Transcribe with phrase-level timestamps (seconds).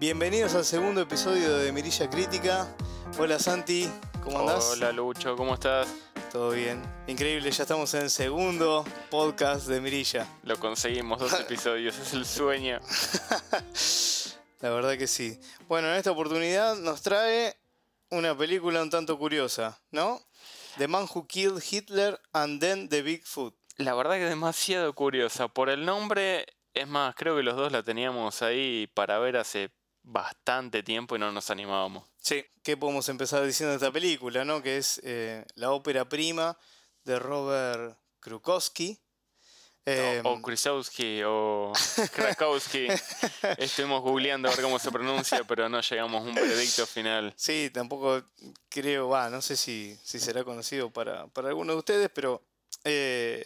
[0.00, 2.72] Bienvenidos al segundo episodio de Mirilla Crítica.
[3.18, 3.90] Hola Santi,
[4.22, 4.70] ¿cómo andás?
[4.70, 5.88] Hola Lucho, ¿cómo estás?
[6.30, 6.80] Todo bien.
[7.08, 10.24] Increíble, ya estamos en el segundo podcast de Mirilla.
[10.44, 12.78] Lo conseguimos, dos episodios, es el sueño.
[14.60, 15.36] La verdad que sí.
[15.66, 17.56] Bueno, en esta oportunidad nos trae
[18.10, 20.20] una película un tanto curiosa, ¿no?
[20.76, 23.56] The Man Who Killed Hitler and Then the Bigfoot.
[23.78, 25.48] La verdad que es demasiado curiosa.
[25.48, 29.72] Por el nombre, es más, creo que los dos la teníamos ahí para ver hace
[30.08, 32.04] bastante tiempo y no nos animábamos.
[32.18, 34.62] Sí, ¿qué podemos empezar diciendo de esta película, no?
[34.62, 36.58] Que es eh, la ópera prima
[37.04, 38.98] de Robert Krukowski.
[39.84, 41.72] Eh, o, Krusowski o
[42.12, 42.88] Krakowski.
[43.56, 47.32] Estuvimos googleando a ver cómo se pronuncia, pero no llegamos a un veredicto final.
[47.36, 48.22] Sí, tampoco
[48.68, 52.42] creo, va, no sé si, si será conocido para, para algunos de ustedes, pero
[52.84, 53.44] eh,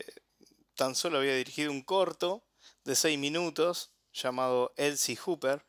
[0.75, 2.45] tan solo había dirigido un corto
[2.85, 5.65] de seis minutos llamado Elsie Hooper.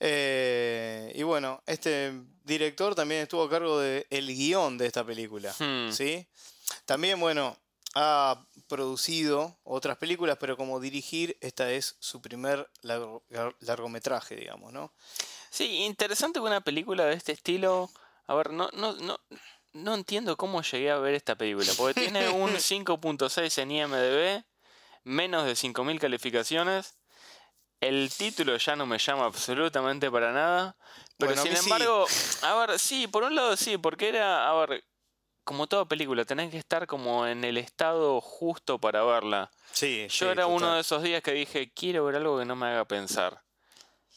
[0.00, 2.12] Eh, y bueno, este
[2.44, 5.54] director también estuvo a cargo del el guion de esta película.
[5.58, 5.90] Hmm.
[5.90, 6.26] ¿sí?
[6.84, 7.56] También, bueno,
[7.94, 12.68] ha producido otras películas, pero como dirigir, esta es su primer
[13.60, 14.92] largometraje, digamos, ¿no?
[15.50, 17.90] Sí, interesante una película de este estilo.
[18.26, 19.18] A ver, no, no, no,
[19.72, 21.72] no entiendo cómo llegué a ver esta película.
[21.76, 24.44] Porque tiene un 5.6 en IMDB,
[25.04, 26.96] menos de 5.000 calificaciones.
[27.88, 30.76] El título ya no me llama absolutamente para nada.
[31.18, 32.06] Pero sin embargo,
[32.42, 34.84] a ver, sí, por un lado sí, porque era, a ver,
[35.44, 39.50] como toda película, tenés que estar como en el estado justo para verla.
[39.72, 40.06] Sí.
[40.10, 42.84] Yo era uno de esos días que dije, quiero ver algo que no me haga
[42.84, 43.42] pensar.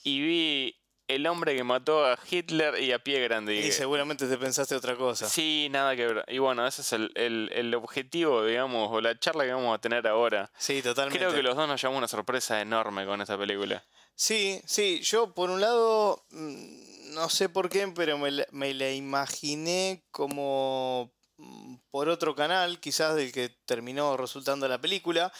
[0.03, 0.78] Y vi
[1.09, 3.55] el hombre que mató a Hitler y a pie grande.
[3.55, 5.27] Y, seguramente te pensaste otra cosa.
[5.27, 6.25] Sí, nada que ver.
[6.27, 10.51] Y bueno, ese es el, objetivo, digamos, o la charla que vamos a tener ahora.
[10.57, 11.17] Sí, totalmente.
[11.17, 13.83] Creo que los dos nos llevamos una sorpresa enorme con esta película.
[14.13, 15.01] Sí, sí.
[15.01, 21.11] Yo, por un lado, mm, no sé por qué, pero me, me la imaginé como
[21.37, 25.33] mm, por otro canal, quizás del que terminó resultando la película.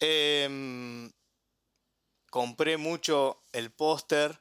[0.00, 1.12] Em,
[2.30, 4.40] compré mucho el póster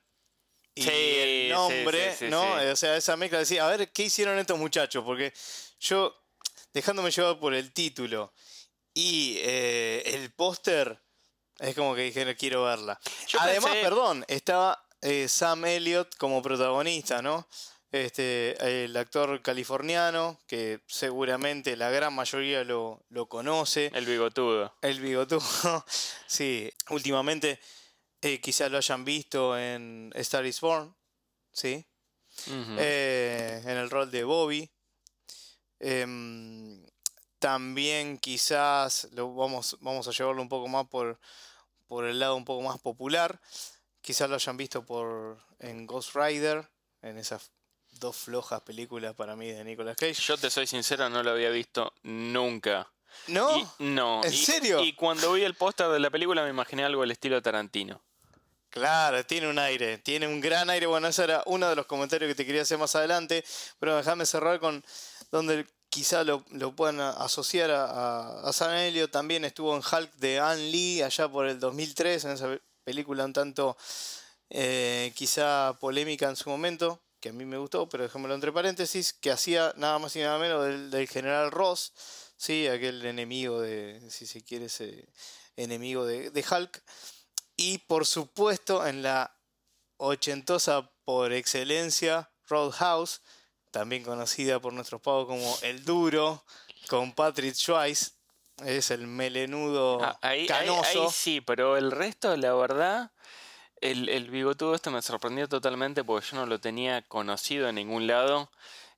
[0.76, 2.54] y el nombre, ¿no?
[2.72, 5.04] O sea, esa mezcla decía, a ver, ¿qué hicieron estos muchachos?
[5.04, 5.34] Porque
[5.80, 6.16] yo,
[6.74, 8.34] dejándome llevar por el título
[8.94, 11.02] y eh, el póster,
[11.60, 13.00] es como que dije, quiero verla.
[13.40, 17.48] Además, perdón, estaba eh, Sam Elliott como protagonista, ¿no?
[17.92, 23.92] Este, el actor californiano, que seguramente la gran mayoría lo, lo conoce.
[23.94, 24.74] El bigotudo.
[24.82, 25.42] El bigotudo,
[26.28, 26.72] sí.
[26.90, 27.60] Últimamente
[28.22, 30.96] eh, quizás lo hayan visto en Star is Born,
[31.52, 31.86] ¿sí?
[32.48, 34.70] Eh, en el rol de Bobby.
[35.80, 36.86] Em,
[37.40, 41.20] también quizás lo vamos, vamos a llevarlo un poco más por,
[41.88, 43.42] por el lado un poco más popular.
[44.02, 46.70] Quizás lo hayan visto por en Ghost Rider,
[47.02, 47.52] en esas
[47.92, 50.22] dos flojas películas para mí de Nicolas Cage.
[50.22, 52.92] Yo te soy sincero, no lo había visto nunca.
[53.28, 53.76] ¿No?
[53.80, 54.24] no.
[54.24, 54.84] ¿En serio?
[54.84, 58.02] Y cuando vi el póster de la película me imaginé algo al estilo Tarantino.
[58.72, 60.86] Claro, tiene un aire, tiene un gran aire.
[60.88, 63.44] Bueno, ese era uno de los comentarios que te quería hacer más adelante,
[63.80, 64.82] pero déjame cerrar con
[65.30, 69.10] donde quizá lo, puedan asociar a, San Helio.
[69.10, 73.34] También estuvo en Hulk de Ann Lee allá por el 2003, en esa película un
[73.34, 73.76] tanto
[74.50, 79.12] eh, quizá polémica en su momento, que a mí me gustó, pero dejémoslo entre paréntesis,
[79.12, 81.92] que hacía nada más y nada menos del, general Ross,
[82.38, 82.68] ¿sí?
[82.68, 85.10] aquel enemigo de, si se quiere, ese
[85.58, 86.82] enemigo de, de Hulk.
[87.62, 89.36] Y por supuesto en la
[89.98, 93.22] ochentosa por excelencia Roadhouse,
[93.70, 96.44] también conocida por nuestros pagos como El Duro,
[96.88, 98.14] con Patrick Swayze.
[98.66, 101.06] Es el melenudo ah, ahí, canoso.
[101.06, 103.12] Ahí, sí, pero el resto, la verdad,
[103.80, 108.08] el, el bigotudo este me sorprendió totalmente porque yo no lo tenía conocido en ningún
[108.08, 108.50] lado.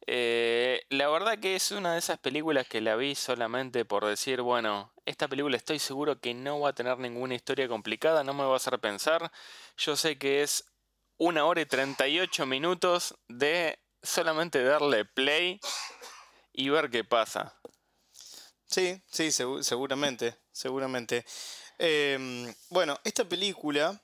[0.06, 4.42] Eh, la verdad que es una de esas películas que la vi solamente por decir,
[4.42, 8.44] bueno, esta película estoy seguro que no va a tener ninguna historia complicada, no me
[8.44, 9.32] va a hacer pensar.
[9.78, 10.66] Yo sé que es
[11.18, 15.60] una hora y 38 minutos de solamente darle play
[16.52, 17.58] y ver qué pasa.
[18.66, 21.26] Sí, sí, seguramente, seguramente.
[21.78, 24.02] Em, bueno, esta película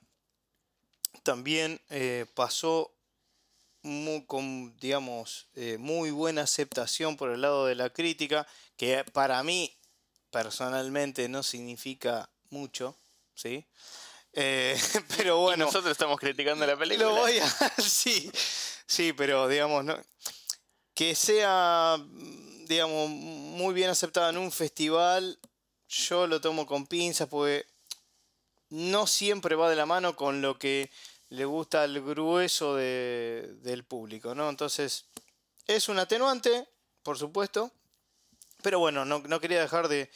[1.22, 2.94] también eh, pasó
[3.82, 8.46] muy, con, digamos, eh, muy buena aceptación por el lado de la crítica,
[8.76, 9.76] que para mí
[10.30, 12.96] personalmente no significa mucho,
[13.34, 13.66] ¿sí?
[14.32, 14.78] Eh,
[15.16, 15.66] pero bueno.
[15.66, 17.08] nosotros estamos criticando la película.
[17.08, 17.48] Lo voy a.
[17.78, 18.30] sí,
[18.86, 19.98] sí, pero digamos, ¿no?
[21.00, 21.96] que sea,
[22.66, 25.38] digamos, muy bien aceptada en un festival,
[25.88, 27.64] yo lo tomo con pinzas porque
[28.68, 30.90] no siempre va de la mano con lo que
[31.30, 34.48] le gusta al grueso de- del público, ¿no?
[34.48, 35.04] Entonces,
[35.66, 36.68] es un atenuante,
[37.02, 37.70] por supuesto,
[38.62, 40.10] pero bueno, no, no quería dejar de,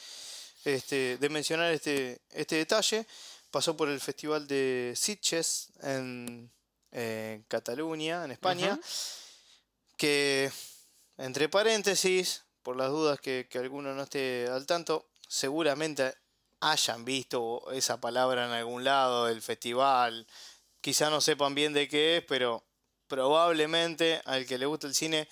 [0.65, 3.07] este, de mencionar este, este detalle.
[3.51, 6.51] Pasó por el Festival de Sitges en,
[6.91, 8.79] en Cataluña, en España,
[9.97, 10.51] que,
[11.19, 16.15] entre paréntesis, por las dudas que, que alguno no esté al tanto, seguramente
[16.61, 20.27] hayan visto esa palabra en algún lado, el festival,
[20.85, 22.63] quizá no sepan bien de qué es, pero
[23.07, 25.27] probablemente al que le gusta el cine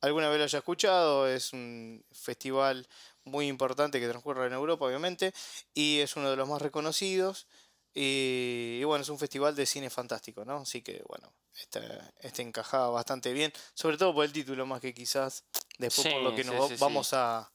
[0.00, 2.88] alguna vez lo haya escuchado, es un festival
[3.22, 5.32] muy importante que transcurre en Europa, obviamente,
[5.72, 7.46] y es uno de los más reconocidos.
[7.94, 10.56] Y, y bueno, es un festival de cine fantástico, ¿no?
[10.58, 11.80] Así que bueno, este,
[12.18, 15.44] este encajaba bastante bien, sobre todo por el título más que quizás
[15.78, 17.52] después por lo que sí, nos sí, vamos a,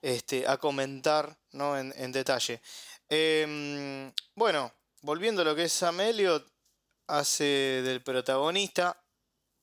[0.00, 1.76] este, a comentar ¿no?
[1.76, 2.60] en, en detalle.
[3.08, 4.72] Em, bueno,
[5.02, 6.00] volviendo a lo que es Sam
[7.12, 8.98] hace del protagonista,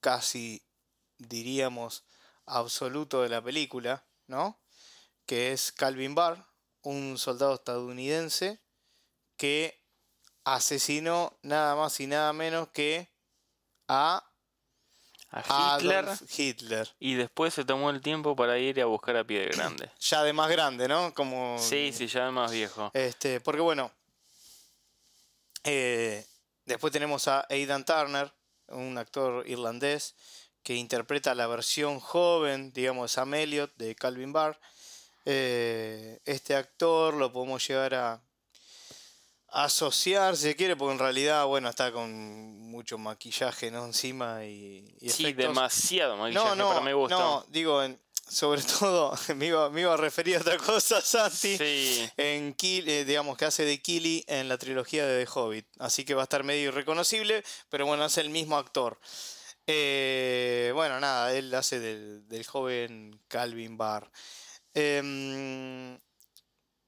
[0.01, 0.61] casi
[1.17, 2.03] diríamos
[2.45, 4.59] absoluto de la película, ¿no?
[5.25, 6.45] Que es Calvin Barr,
[6.83, 8.59] un soldado estadounidense
[9.35, 9.83] que
[10.43, 13.09] asesinó nada más y nada menos que
[13.87, 14.23] a
[15.31, 16.05] A Hitler.
[16.05, 16.95] Adolf Hitler.
[16.99, 19.91] Y después se tomó el tiempo para ir a buscar a Pie Grande.
[19.99, 21.13] Ya de más grande, ¿no?
[21.15, 22.91] Como Sí, sí, ya de más viejo.
[22.93, 23.91] Este, porque bueno,
[25.63, 26.25] eh,
[26.69, 28.31] después tenemos a Aidan Turner,
[28.69, 30.15] un actor irlandés
[30.63, 34.59] que interpreta la versión joven, digamos, de Sam Elliott de Calvin Barr.
[35.25, 38.21] Eh, este actor lo podemos llegar a
[39.47, 42.11] asociar, si se quiere, porque en realidad, bueno, está con
[42.69, 43.85] mucho maquillaje, ¿no?
[43.85, 47.17] Encima y, y Sí, demasiado maquillaje, No, me gusta.
[47.17, 51.57] no, digo, en- sobre todo, me iba, me iba a referir a otra cosa, Santi
[51.57, 55.67] Sí, en Kill, eh, digamos que hace de Killy en la trilogía de The Hobbit.
[55.79, 58.99] Así que va a estar medio irreconocible, pero bueno, es el mismo actor.
[59.67, 64.09] Eh, bueno, nada, él hace del, del joven Calvin Barr.
[64.73, 65.97] Em,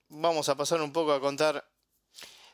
[0.09, 1.57] vamos a pasar un poco a contar.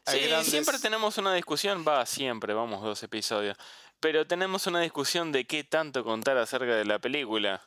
[0.06, 3.58] a Sí, grandes- siempre tenemos una discusión, va, siempre, vamos dos episodios.
[4.00, 7.62] Pero tenemos una discusión de qué tanto contar acerca de la película.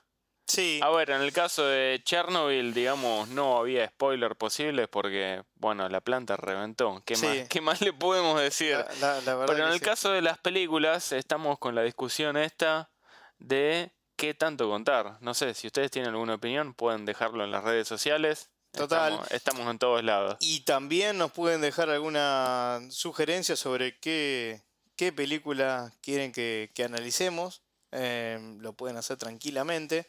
[0.50, 5.88] Sí, A ver, en el caso de Chernobyl, digamos, no había spoiler posibles porque, bueno,
[5.88, 7.02] la planta reventó.
[7.06, 7.26] ¿Qué, Sí.
[7.26, 8.72] más, ¿Qué más le podemos decir?
[8.72, 9.84] la, la- la verdad Pero en el sí.
[9.84, 12.90] caso de las películas, estamos con la discusión esta
[13.38, 15.18] de qué tanto contar.
[15.20, 18.50] No sé, si ustedes tienen alguna opinión, pueden dejarlo en las redes sociales.
[18.72, 19.12] Total.
[19.12, 20.36] Estamos, estamos en todos lados.
[20.40, 24.62] Y también nos pueden dejar alguna sugerencia sobre qué,
[24.96, 27.62] qué película quieren que, que analicemos.
[27.92, 30.06] Eh, lo pueden hacer tranquilamente.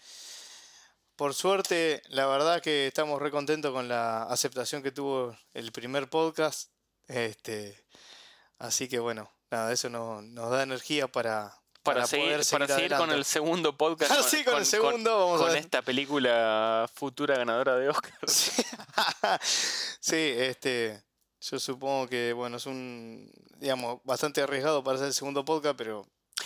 [1.22, 6.10] Por suerte, la verdad que estamos re contentos con la aceptación que tuvo el primer
[6.10, 6.72] podcast.
[7.08, 7.80] Este,
[8.58, 11.54] así que bueno, nada, eso nos, nos da energía para,
[11.84, 14.12] Para, para seguir, poder para seguir seguir con el segundo podcast.
[14.12, 18.20] Ah, sí, con el segundo, vamos a con esta película futura ganadora de Oscar.
[19.44, 21.04] sí, este,
[21.40, 26.04] yo supongo que bueno, es un, digamos, bastante arriesgado para hacer el segundo podcast, pero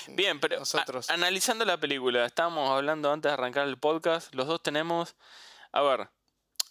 [0.10, 1.10] Bien, pero nosotros.
[1.10, 5.16] analizando la película, estábamos hablando antes de arrancar el podcast, los dos tenemos...
[5.72, 6.10] A ver,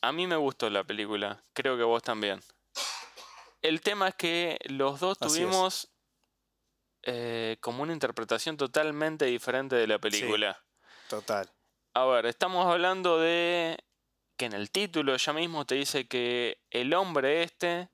[0.00, 2.40] a mí me gustó la película, creo que vos también.
[3.62, 5.88] El tema es que los dos Así tuvimos
[7.02, 10.62] eh, como una interpretación totalmente diferente de la película.
[11.08, 11.50] Total.
[11.94, 13.78] A ver, estamos hablando de
[14.36, 17.88] que en el título ya mismo te dice que el hombre este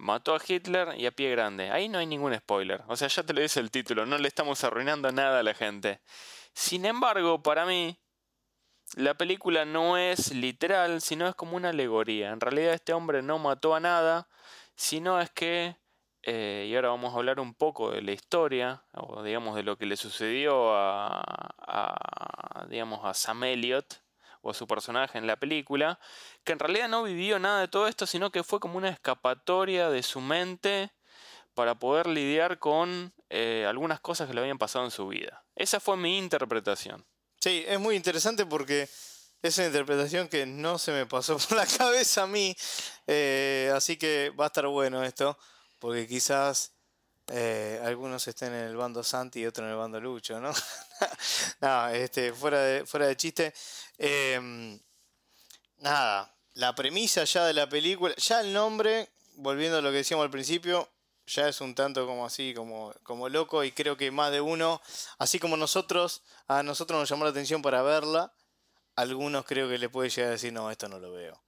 [0.00, 1.70] mató a Hitler y a pie grande.
[1.70, 2.82] Ahí no hay ningún spoiler.
[2.88, 5.54] O sea, ya te lo dice el título, no le estamos arruinando nada a la
[5.54, 6.00] gente.
[6.54, 7.98] Sin embargo, para mí,
[8.96, 12.30] la película no es literal, sino es como una alegoría.
[12.30, 14.28] En realidad este hombre no mató a nada,
[14.74, 15.76] sino es que,
[16.22, 19.76] eh, y ahora vamos a hablar un poco de la historia, o digamos de lo
[19.76, 21.22] que le sucedió a,
[21.58, 24.02] a, digamos, a Sam Elliott,
[24.42, 25.98] o a su personaje en la película,
[26.44, 29.90] que en realidad no vivió nada de todo esto, sino que fue como una escapatoria
[29.90, 30.92] de su mente
[31.54, 35.44] para poder lidiar con eh, algunas cosas que le habían pasado en su vida.
[35.54, 37.04] Esa fue mi interpretación.
[37.40, 38.88] Sí, es muy interesante porque
[39.42, 42.56] es una interpretación que no se me pasó por la cabeza a mí.
[43.06, 45.38] eh, así que va a estar bueno esto,
[45.78, 46.72] porque quizás
[47.28, 50.52] eh, algunos estén en el bando Santi y otros en el bando Lucho, ¿no?
[51.60, 53.54] no, este, fuera de, fuera de chiste.
[53.98, 54.78] em,
[55.78, 60.24] nada, la premisa ya de la película, ya el nombre, volviendo a lo que decíamos
[60.24, 60.88] al principio,
[61.26, 64.80] ya es un tanto como así, como, como loco y creo que más de uno,
[65.18, 68.32] así como nosotros, a nosotros nos llamó la atención para verla,
[68.96, 71.40] algunos creo que le puede llegar a decir, no, esto no lo veo.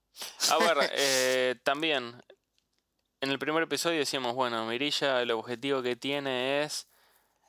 [0.50, 2.22] A ver, eh, también,
[3.20, 6.86] en el primer episodio decíamos, bueno, Mirilla el objetivo que tiene es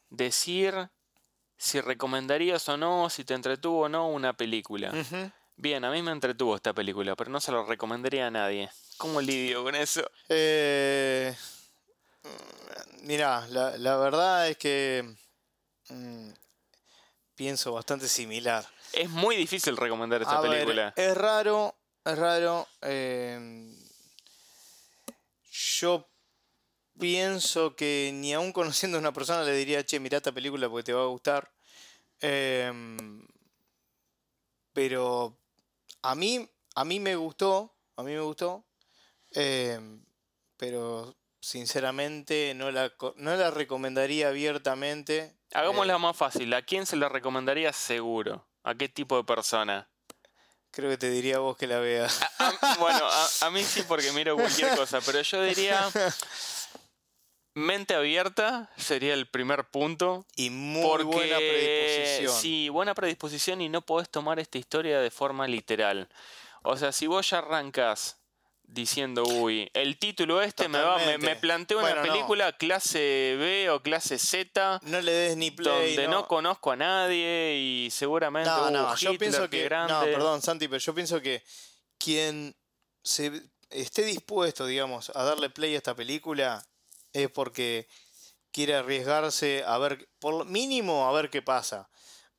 [0.10, 0.90] decir
[1.64, 4.92] si recomendarías o no, si te entretuvo o no una película.
[5.56, 8.70] Bien, a mí me entretuvo esta película, pero no se lo recomendaría a nadie.
[8.98, 10.02] ¿Cómo lidio con eso?
[10.28, 11.34] Eh,
[12.24, 15.16] mm, mirá, la, la verdad es que
[15.88, 16.32] mm,
[17.36, 18.68] pienso bastante similar.
[18.92, 20.94] Es muy difícil recomendar esta A ver, película.
[20.98, 22.68] es raro, es raro.
[22.82, 23.72] eh,
[25.80, 26.10] yo
[27.00, 30.84] pienso que ni aún conociendo a una persona le diría, che, mirá esta película porque
[30.84, 31.53] te va a gustar.
[32.26, 33.28] Em,
[34.72, 35.38] pero
[36.02, 38.66] a mí, a mí me gustó, a mí me gustó.
[39.32, 40.06] em,
[40.58, 45.36] pero sinceramente no la, no la recomendaría abiertamente.
[45.54, 46.54] Hagámosla eh, más fácil.
[46.54, 48.48] ¿A quién se la recomendaría seguro?
[48.64, 49.90] ¿A qué tipo de persona?
[50.74, 52.20] creo que te diría vos que la veas.
[52.80, 55.90] Bueno, a, a mí sí porque miro cualquier cosa, pero yo diría
[57.54, 60.26] mente abierta sería el primer punto.
[60.36, 62.34] Y muy Porque buena predisposición.
[62.42, 66.10] Sí, buena predisposición y no podés tomar esta historia de forma literal.
[66.64, 68.18] O sea, si vos ya arrancas
[68.66, 72.02] diciendo, uy, el título este me va, me, me planteo una no.
[72.02, 75.96] película clase B o clase Z, No le des ni play.
[75.96, 76.28] donde no.
[76.28, 79.64] conozco a nadie y seguramente, No, uh, no, yo Hitler, pienso que.
[79.66, 79.94] grande.
[79.94, 81.44] No, perdón, Santi, pero yo pienso que
[82.00, 82.56] quien
[83.04, 86.66] se esté dispuesto, digamos, a darle play a esta película
[87.14, 87.88] es porque
[88.52, 91.90] quiere arriesgarse a ver, por lo mínimo, a ver qué pasa.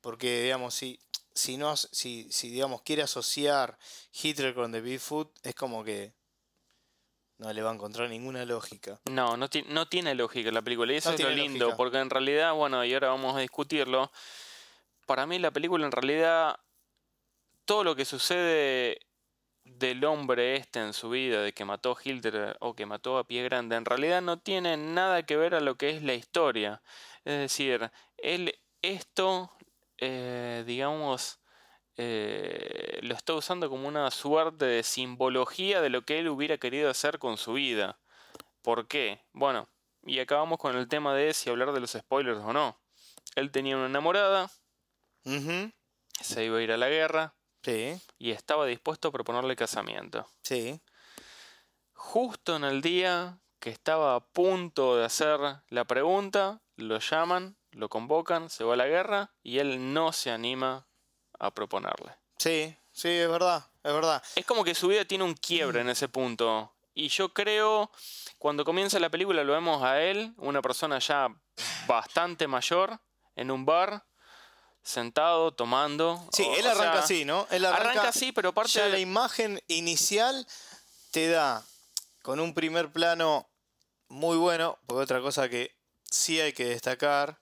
[0.01, 0.99] Porque, digamos, si,
[1.33, 3.77] si no, si, si digamos, quiere asociar
[4.21, 6.13] Hitler con The Bigfoot, es como que
[7.37, 8.99] no le va a encontrar ninguna lógica.
[9.05, 10.93] No, no, ti- no tiene lógica la película.
[10.93, 11.75] Y eso No es lo lindo, lógica.
[11.77, 14.11] porque en realidad, bueno, y ahora vamos a discutirlo.
[15.05, 16.57] Para mí la película en realidad,
[17.65, 18.99] todo lo que sucede
[19.77, 23.25] del hombre este en su vida, de que mató a Hitler o que mató a
[23.25, 26.81] Pie Grande, en realidad no tiene nada que ver a lo que es la historia.
[27.23, 29.51] Es decir, él esto,
[29.97, 31.39] eh, digamos,
[31.97, 36.89] eh, lo está usando como una suerte de simbología de lo que él hubiera querido
[36.89, 37.99] hacer con su vida.
[38.61, 39.21] ¿Por qué?
[39.33, 39.67] Bueno,
[40.05, 42.79] y acabamos con el tema de si hablar de los spoilers o no.
[43.35, 44.49] Él tenía una enamorada,
[46.21, 50.27] se iba a ir a la guerra Sí, y estaba dispuesto a proponerle casamiento.
[50.43, 50.79] sí.
[51.97, 57.89] Justo en el día que estaba a punto de hacer la pregunta, lo llaman, lo
[57.89, 60.87] convocan, se va a la guerra y él no se anima
[61.39, 62.11] a proponerle.
[62.37, 64.21] Sí, sí, es verdad, es verdad.
[64.35, 66.75] Es como que su vida tiene un quiebre en ese punto.
[66.93, 67.89] Y yo creo,
[68.37, 71.33] cuando comienza la película lo vemos a él, una persona ya
[71.87, 72.99] bastante mayor,
[73.35, 74.05] en un bar,
[74.85, 76.25] sentado, tomando.
[76.31, 77.47] Sí, O- él arranca sea, así, ¿no?
[77.51, 78.71] Él Arranca, así, pero aparte...
[78.73, 80.47] Ya la imagen inicial
[81.11, 81.63] te da
[82.21, 83.49] con un primer plano
[84.07, 85.75] muy bueno, porque otra cosa que
[86.09, 87.39] sí hay que destacar,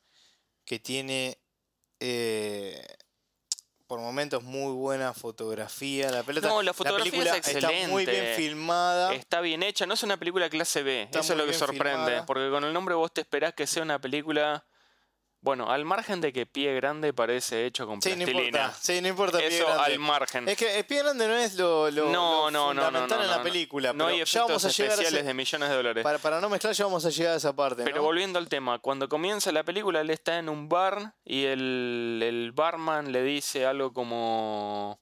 [0.66, 1.38] que tiene
[2.00, 2.82] eh,
[3.88, 6.10] por momentos muy buena fotografía.
[6.12, 8.36] La, pelota, No, la fotografía película es está muy bien excelente.
[8.36, 9.14] filmada.
[9.14, 12.06] Está bien hecha, no es una película clase B, Está eso es lo que sorprende,
[12.06, 12.26] filmada.
[12.26, 14.66] porque con el nombre vos te esperás que sea una película,
[15.44, 18.46] bueno, al margen de que Pie Grande parece hecho con Sí, no plastilina.
[18.60, 18.78] importa.
[18.82, 19.38] Sí, no importa.
[19.40, 19.84] Pie Eso Grande.
[19.84, 20.48] al margen.
[20.50, 23.18] Es que el pie grande no es lo, lo, no, lo no, no, no, fundamental
[23.20, 23.44] no, en la no.
[23.44, 23.94] película.
[23.94, 26.04] No pero hay ya vamos a llegar a especiales ese- de millones de dólares.
[26.04, 27.84] para, para no mezclar, ya vamos a llegar a esa parte.
[27.84, 28.04] Pero ¿no?
[28.04, 32.52] volviendo al tema, cuando comienza la película, él está en un bar y el, el
[32.54, 35.00] barman le dice algo como...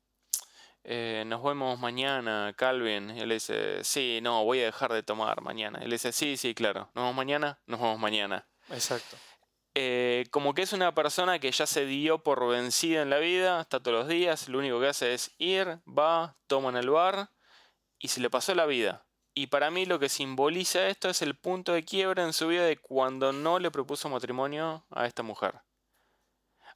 [0.83, 3.15] eh, nos vemos mañana, Calvin.
[3.15, 5.79] Y él dice, sí, no, voy a dejar de tomar mañana.
[5.83, 6.89] Él dice, sí, sí, claro.
[6.95, 7.59] ¿Nos vemos mañana?
[7.67, 8.47] Nos vemos mañana.
[8.69, 9.17] Exacto.
[9.73, 13.61] Eh, como que es una persona que ya se dio por vencida en la vida,
[13.61, 17.29] está todos los días, lo único que hace es ir, va, toma en el bar
[17.97, 19.05] y se le pasó la vida.
[19.33, 22.65] Y para mí lo que simboliza esto es el punto de quiebra en su vida
[22.65, 25.61] de cuando no le propuso matrimonio a esta mujer.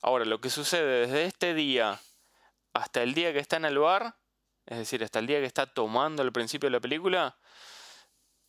[0.01, 1.99] Ahora, lo que sucede desde este día
[2.73, 4.15] hasta el día que está en el bar,
[4.65, 7.37] es decir, hasta el día que está tomando al principio de la película,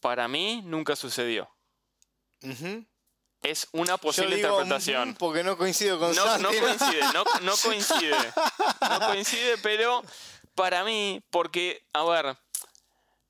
[0.00, 1.50] para mí nunca sucedió.
[3.42, 5.10] Es una Yo posible digo, interpretación.
[5.10, 8.16] mm, porque no coincido con No, no coincide, no, no coincide.
[8.80, 10.02] No coincide, pero
[10.54, 12.36] para mí, porque, a ver,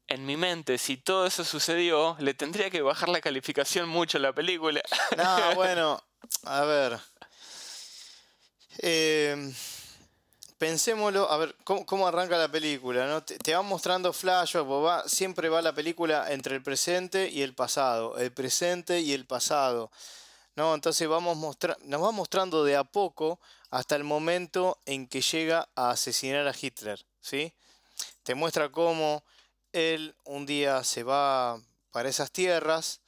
[0.09, 4.21] en mi mente, si todo eso sucedió, le tendría que bajar la calificación mucho a
[4.21, 4.81] la película.
[5.17, 6.03] No, bueno,
[6.45, 6.99] a ver.
[8.79, 9.53] Eh,
[10.59, 13.07] pensémoslo, a ver, ¿cómo, arranca la película?
[13.07, 13.23] ¿no?
[13.23, 18.17] Te, te va mostrando flashbacks, siempre va la película entre el presente y el pasado,
[18.19, 19.91] el presente y el pasado.
[20.57, 20.75] ¿no?
[20.75, 21.37] Entonces vamos
[21.85, 23.39] nos va mostrando de a poco
[23.71, 27.53] hasta el momento en que llega a asesinar a Hitler, ¿sí?
[28.23, 29.23] Te muestra cómo
[29.73, 31.61] él un día se va
[31.91, 33.01] para esas tierras,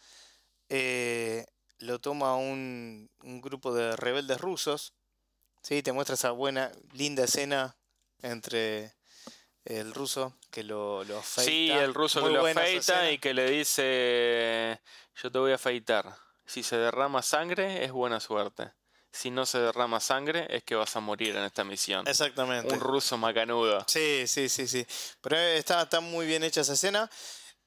[0.69, 1.47] eh,
[1.79, 3.09] lo toma un
[3.43, 4.93] grupo de rebeldes rusos.
[5.63, 5.83] ¿Sí?
[5.83, 7.77] Te muestra esa buena, linda escena
[8.23, 8.95] entre
[9.65, 11.51] el ruso que lo, lo afeita.
[11.51, 14.81] Sí, el ruso Muy que lo afeita y que le dice,
[15.23, 16.17] yo te voy a afeitar.
[16.47, 18.73] Si se derrama sangre, es buena suerte.
[19.13, 22.07] Si no se derrama sangre, es que vas a morir en esta misión.
[22.07, 22.73] Exactamente.
[22.73, 23.85] Un ruso macanudo.
[23.87, 24.87] Sí, sí, sí, sí.
[25.21, 27.11] Pero está, está muy bien hecha esa escena.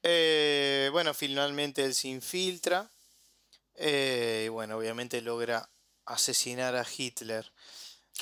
[0.02, 2.90] Eh, bueno, finalmente él se infiltra.
[3.74, 5.68] eh, y bueno, obviamente logra
[6.06, 7.50] asesinar a Hitler.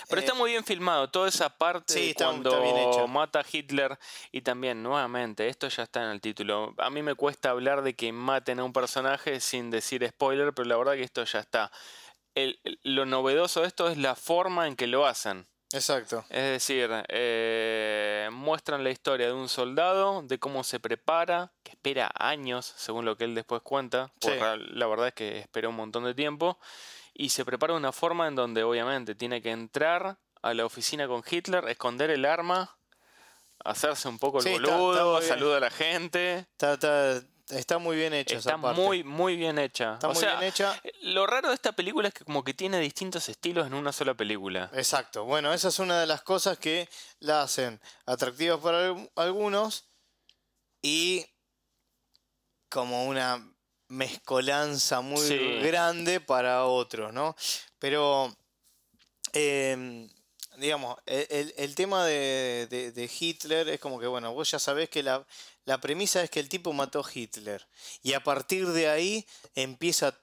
[0.09, 2.77] Pero Eh, está muy bien filmado, toda esa parte Sí, de está- cuando está bien
[2.77, 3.09] hecho.
[3.09, 3.99] mata a Hitler
[4.31, 6.75] y también, nuevamente, esto ya está en el título.
[6.79, 10.69] A mí me cuesta hablar de que maten a un personaje sin decir spoiler, pero
[10.69, 11.73] la verdad que esto ya está.
[12.37, 15.49] El- el- lo novedoso de esto es la forma en que lo hacen.
[15.73, 16.25] Exacto.
[16.31, 22.11] Es decir, eh, muestran la historia de un soldado, de cómo se prepara, que espera
[22.15, 24.13] años, según lo que él después cuenta.
[24.21, 24.29] Sí.
[24.31, 26.59] porque La verdad es que espera un montón de tiempo.
[27.21, 31.07] Y se prepara de una forma en donde obviamente tiene que entrar a la oficina
[31.07, 32.79] con Hitler, esconder el arma,
[33.63, 35.29] hacerse un poco el Sí, está- está boludo, muy bien.
[35.29, 36.39] saluda a la gente.
[36.39, 38.81] Está, está, está muy bien hecha Está esa parte.
[38.81, 39.95] muy, muy bien hecha.
[39.95, 40.81] Está o muy sea, bien hecha.
[41.03, 44.15] lo raro de esta película es que como que tiene distintos estilos en una sola
[44.15, 44.71] película.
[44.73, 45.25] Exacto.
[45.25, 49.91] Bueno, esa es una de las cosas que la hacen atractiva para al- algunos
[50.81, 51.27] y
[52.71, 53.50] como una
[53.91, 55.59] mezcolanza muy Sí.
[55.61, 57.37] grande para otros, ¿no?
[57.79, 58.35] Pero,
[59.33, 60.09] em,
[60.59, 64.89] digamos, el, el tema de, de- de Hitler es como que, bueno, vos ya sabés
[64.89, 65.25] que la,
[65.65, 67.67] la premisa es que el tipo mató a Hitler
[68.03, 70.15] y a partir de ahí empieza,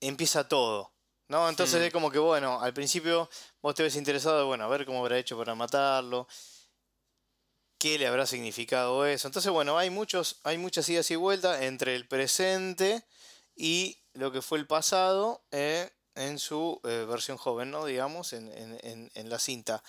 [0.00, 0.92] empieza todo.
[1.28, 1.48] ¿No?
[1.48, 1.84] Entonces Mm.
[1.86, 3.28] es como que, bueno, al principio
[3.60, 6.28] vos te ves interesado bueno, a ver cómo habrá hecho para matarlo,
[7.78, 9.28] qué le habrá significado eso.
[9.28, 13.04] Entonces, bueno, hay muchos, hay muchas idas y vueltas entre el presente
[13.54, 17.84] y lo que fue el pasado eh, en su eh, versión joven, ¿no?
[17.84, 19.82] Digamos, en, en- en- la cinta.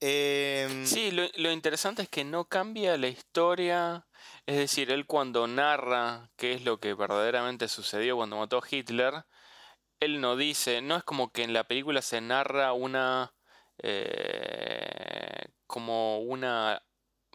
[0.00, 4.06] Em, Sí, lo, lo interesante es que no cambia la historia.
[4.46, 9.24] Es decir, él cuando narra qué es lo que verdaderamente sucedió cuando mató a Hitler,
[10.00, 13.34] él no dice, no es como que en la película se narra una
[13.82, 16.82] eh, como una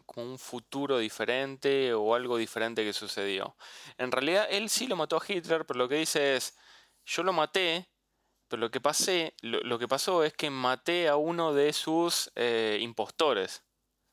[0.06, 3.56] como un futuro diferente o algo diferente que sucedió.
[3.98, 6.56] En realidad él sí lo mató a Hitler, pero lo que dice es,
[7.04, 7.88] yo lo maté,
[8.48, 12.30] pero lo que pasé, lo, lo que pasó es que maté a uno de sus
[12.36, 13.62] eh, impostores.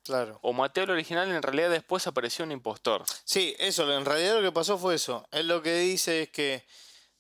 [0.04, 0.40] claro.
[0.42, 3.04] O maté al original y en realidad después apareció un impostor.
[3.24, 5.28] Sí, eso, en realidad lo que pasó fue eso.
[5.32, 6.66] Él lo que dice es que,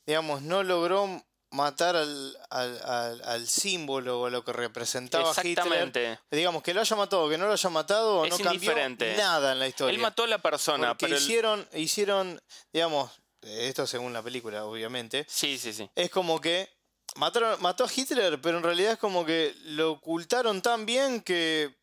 [0.05, 1.21] digamos, no logró
[1.51, 5.47] matar al, al, al- al símbolo o a lo que representaba Hitler.
[5.57, 6.19] Exactamente.
[6.31, 8.73] Digamos, que lo haya matado o que no lo haya matado, Es no cambió
[9.17, 9.93] nada en la historia.
[9.93, 11.17] Él mató a la persona, Porque pero...
[11.17, 12.41] el- hicieron, hicieron,
[12.73, 13.11] digamos,
[13.41, 15.89] esto según la película, obviamente, Sí, sí, sí.
[15.95, 16.69] es como que
[17.15, 21.75] mataron, mató a Hitler, pero en realidad es como que lo ocultaron tan bien que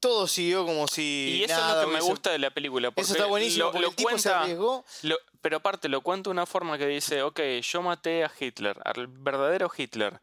[0.00, 2.90] todo siguió como si Y eso nada es lo que me gusta de la película.
[2.90, 4.84] Porque Eso está buenísimo, lo- porque lo el tipo se arriesgó.
[5.02, 8.80] Lo- pero aparte, lo cuenta de una forma que dice, ok, yo maté a Hitler,
[8.82, 10.18] al verdadero Hitler,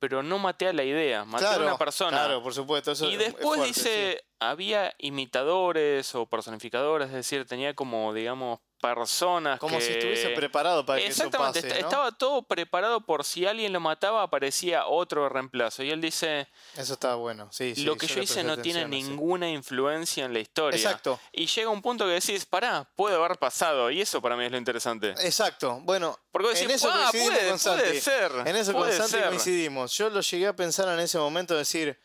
[0.00, 2.10] pero no maté a la idea, maté a una persona.
[2.10, 2.90] Claro, por supuesto.
[2.90, 4.26] Eso y es- es después fuerte, dice, sí.
[4.40, 9.84] había imitadores o personificadores, es decir, tenía como, digamos, personas Como que...
[9.84, 11.68] si estuviese preparado para que eso Exactamente, pase.
[11.74, 11.88] est- ¿no?
[11.88, 15.82] estaba todo preparado por si alguien lo mataba, aparecía otro reemplazo.
[15.82, 17.48] Y él dice, Eso está bueno.
[17.52, 18.88] Sí, sí, lo que yo hice no tiene sí.
[18.88, 20.76] ninguna influencia en la historia.
[20.78, 21.18] Exacto.
[21.32, 23.90] Y llega un punto que decís, pará, puede haber pasado.
[23.90, 25.10] Y eso para mí es lo interesante.
[25.20, 25.80] Exacto.
[25.82, 28.32] Bueno, Porque en eso "Ah, coincidimos puede, ser.
[28.46, 29.26] En eso con puede Santi ser".
[29.28, 29.92] coincidimos.
[29.96, 31.98] Yo lo llegué a pensar en ese momento, decir,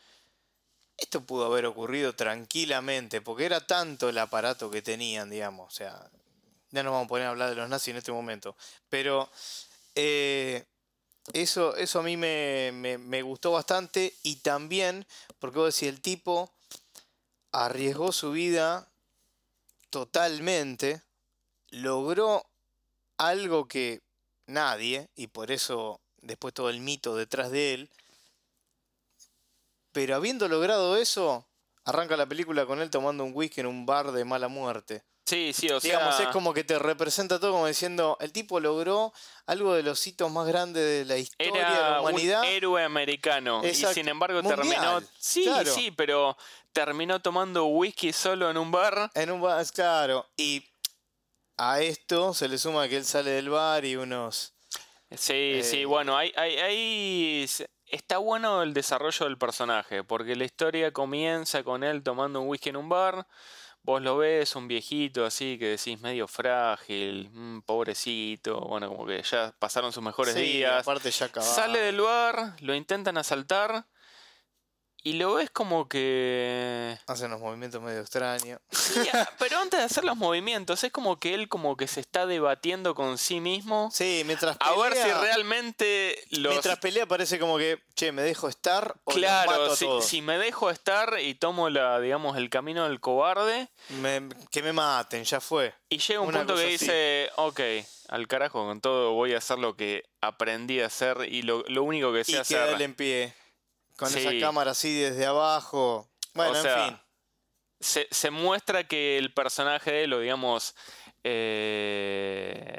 [0.96, 5.72] esto pudo haber ocurrido tranquilamente, porque era tanto el aparato que tenían, digamos.
[5.72, 6.10] O sea,
[6.74, 8.56] ya nos vamos a poner a hablar de los nazis en este momento.
[8.88, 9.30] Pero
[9.94, 10.64] eh,
[11.32, 15.06] eso, eso a mí me, me- me gustó bastante y también,
[15.38, 16.52] porque vos decís, el tipo
[17.52, 18.92] arriesgó su vida
[19.90, 21.02] totalmente,
[21.70, 22.44] logró
[23.18, 24.02] algo que
[24.46, 27.90] nadie, y por eso después todo el mito detrás de él,
[29.92, 31.48] pero habiendo logrado eso,
[31.84, 35.04] arranca la película con él tomando un whisky en un bar de mala muerte.
[35.26, 38.60] Sí, sí, o Digamos, sea, es como que te representa todo como diciendo, el tipo
[38.60, 39.12] logró
[39.46, 42.44] algo de los hitos más grandes de la historia de la era un humanidad.
[42.44, 43.62] héroe americano.
[43.64, 43.92] Exacto.
[43.92, 45.02] Y sin embargo Mundial, terminó...
[45.18, 45.74] Sí, claro.
[45.74, 46.36] sí, pero
[46.74, 49.10] terminó tomando whisky solo en un bar.
[49.14, 50.26] En un bar, claro.
[50.36, 50.62] Y
[51.56, 54.52] a esto se le suma que él sale del bar y unos...
[55.10, 60.44] Sí, sí, Eh, bueno, hay, hay- se- está bueno el desarrollo del personaje, porque la
[60.44, 63.26] historia comienza con él tomando un whisky en un bar,
[63.84, 69.22] vos lo ves, un viejito así que decís medio frágil, mm, pobrecito, bueno, como que
[69.22, 70.80] ya pasaron sus mejores Sí, días.
[70.82, 71.52] aparte ya acababa.
[71.54, 73.86] Sale del bar, lo intentan asaltar
[75.06, 76.98] y lo ves como que...
[77.06, 78.58] Hacen unos movimientos medio extraños.
[78.94, 82.00] Sí, ah, pero antes de hacer los movimientos, es como que él como que se
[82.00, 86.52] está debatiendo con sí mismo Sí, mientras a ver si pelea- realmente los...
[86.52, 90.04] Mientras pelea parece como que, che, me dejo estar o mato Claro, a si, todos.
[90.04, 94.72] si me dejo estar y tomo la, digamos, el camino del cobarde, Me- que me
[94.72, 95.74] maten, ya fue.
[95.88, 96.84] y llega un Una punto que cosa así.
[96.84, 97.60] dice, ok,
[98.08, 101.82] al carajo con todo, voy a hacer lo que aprendí a hacer y lo, lo
[101.82, 102.80] único que sé Y hacer.
[102.80, 103.34] en pie.
[103.96, 104.18] Con Sí.
[104.20, 106.10] esa cámara así desde abajo.
[106.34, 107.00] Bueno, O sea, en fin.
[107.80, 110.74] se, se muestra que el personaje de él, o digamos,
[111.22, 112.76] eh,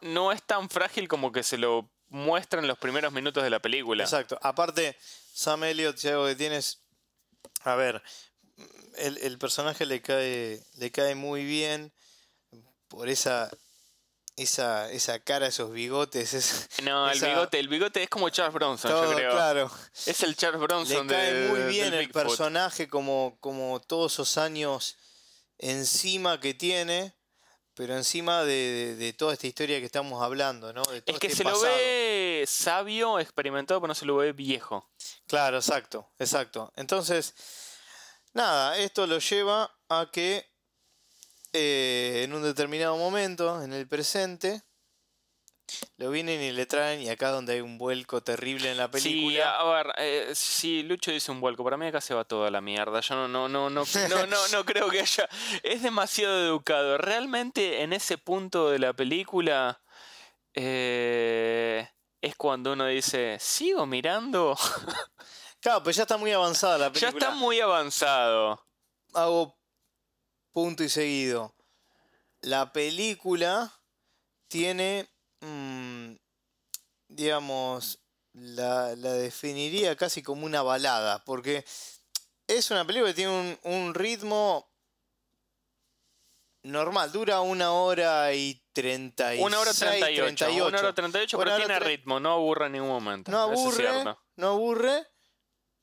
[0.00, 3.60] no es tan frágil como que se lo muestra en los primeros minutos de la
[3.60, 4.04] película.
[4.04, 4.38] Exacto.
[4.42, 4.96] Aparte,
[5.32, 6.82] Sam Elliott, si algo que tienes.
[7.64, 8.02] A ver,
[8.96, 11.92] el, el personaje le cae, le cae muy bien
[12.88, 13.50] por esa.
[14.34, 18.90] Esa, esa cara, esos bigotes, es, No, el bigote, el bigote es como Charles Bronson,
[18.90, 19.32] todo, yo creo.
[19.32, 19.70] claro.
[20.06, 24.38] Es el Charles Bronson Le cae de- muy bien el personaje, como, como todos esos
[24.38, 24.96] años
[25.58, 27.14] encima que tiene,
[27.74, 30.82] pero encima de, de- de toda esta historia que estamos hablando, ¿no?
[30.84, 34.32] De todo Es que este se lo ve sabio, experimentado, pero no se lo ve
[34.32, 34.90] viejo.
[35.26, 36.72] Claro, exacto, exacto.
[36.76, 37.34] Entonces,
[38.32, 40.51] nada, esto lo lleva a que
[41.52, 44.62] eh, en un determinado momento, en el presente,
[45.96, 48.90] lo vienen y le traen, y acá donde hay un vuelco terrible en la Sí,
[48.92, 49.56] película.
[49.58, 51.64] a ver, eh, sí, Lucho dice un vuelco.
[51.64, 53.00] Para mí acá se va toda la mierda.
[53.00, 55.28] Yo no, no, no, no, no, no, no creo que haya.
[55.62, 56.98] Es demasiado educado.
[56.98, 59.80] Realmente en ese punto de la película
[60.54, 61.88] eh,
[62.20, 64.56] es cuando uno dice, sigo mirando.
[65.60, 67.26] Claro, pues ya está muy avanzada la ya película.
[67.28, 68.66] está muy avanzado.
[69.14, 69.56] hago
[70.52, 71.54] punto y seguido.
[72.40, 73.72] La película
[74.48, 75.08] tiene,
[75.40, 76.12] mm,
[77.08, 78.00] digamos,
[78.32, 81.64] la, la definiría casi como una balada, porque
[82.46, 84.68] es una película que tiene un, un ritmo
[86.62, 90.46] normal, dura una hora y treinta y Una hora treinta y ocho.
[90.46, 90.94] Una hora 38.
[90.94, 93.30] treinta y ocho, pero tiene ritmo, no aburre en ningún momento.
[93.30, 93.88] No aburre,
[94.36, 95.06] no aburre,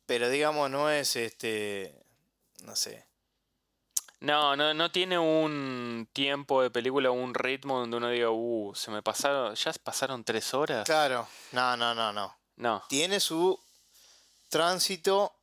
[0.05, 1.95] pero digamos no es este,
[2.63, 3.08] no sé.
[4.21, 8.91] No, no, no tiene un tiempo de película, un ritmo donde uno diga, uh, se
[8.91, 10.85] me pasaron, ya pasaron tres horas.
[10.85, 12.35] Claro, no, no, no, no.
[12.57, 12.83] No.
[12.89, 13.57] tiene su
[14.49, 15.33] tránsito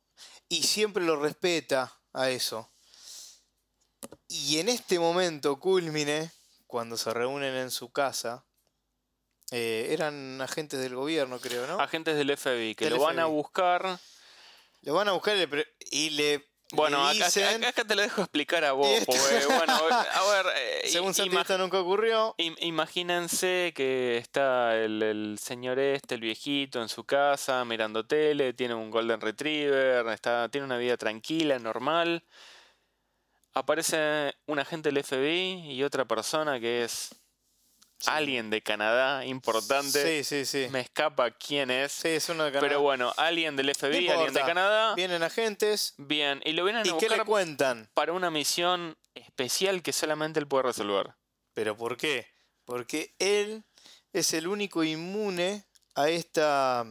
[0.47, 2.69] y siempre lo respeta a eso.
[4.27, 6.31] Y en este momento culmine,
[6.67, 8.45] cuando se reúnen en su casa,
[9.51, 11.79] eh, eran agentes del gobierno, creo, ¿no?
[11.79, 13.99] Agentes del FBI que Del lo van a buscar.
[14.81, 15.35] Le van a buscar
[15.79, 18.87] y le, Bueno, acá, dicen, acá- acá te lo dejo explicar a vos.
[18.89, 21.13] Y esto- porque, bueno, a ver, eh, según
[21.57, 22.35] nunca ocurrió.
[22.37, 28.53] im- imagínense que está el, el señor este, el viejito, en su casa, mirando tele,
[28.53, 32.23] tiene un Golden Retriever, está, tiene una vida tranquila, normal.
[33.53, 37.09] Aparece un agente del FBI y otra persona que es
[38.05, 40.23] alguien de Canadá, importante.
[40.23, 40.67] Sí, sí, sí.
[40.71, 41.91] Me escapa quién es.
[41.91, 42.67] Sí, es uno de Canadá.
[42.67, 44.41] Pero bueno, alguien del FBI, alguien de.
[44.41, 44.93] Canadá.
[44.95, 45.93] Vienen agentes.
[45.97, 47.89] Bien, y lo vienen a ¿Y qué le buscar cuentan?
[47.93, 51.13] para una misión especial que solamente él puede resolver.
[51.53, 52.27] ¿Pero por qué?
[52.65, 53.63] Porque él
[54.13, 56.85] es el único inmune a esta...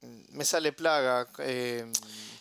[0.00, 1.28] Me sale plaga.
[1.38, 1.90] eh,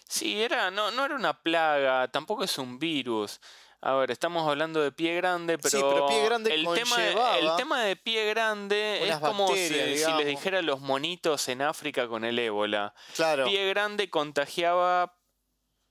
[0.07, 3.39] Sí, era, no, no era una plaga, tampoco es un virus.
[3.83, 7.39] A ver, estamos hablando de pie grande, pero, Sí, pero Pie Grande el, tema de,
[7.39, 12.23] el tema de pie grande es como si, les dijera los monitos en África con
[12.23, 12.93] el ébola.
[13.15, 15.17] claro, Pie grande contagiaba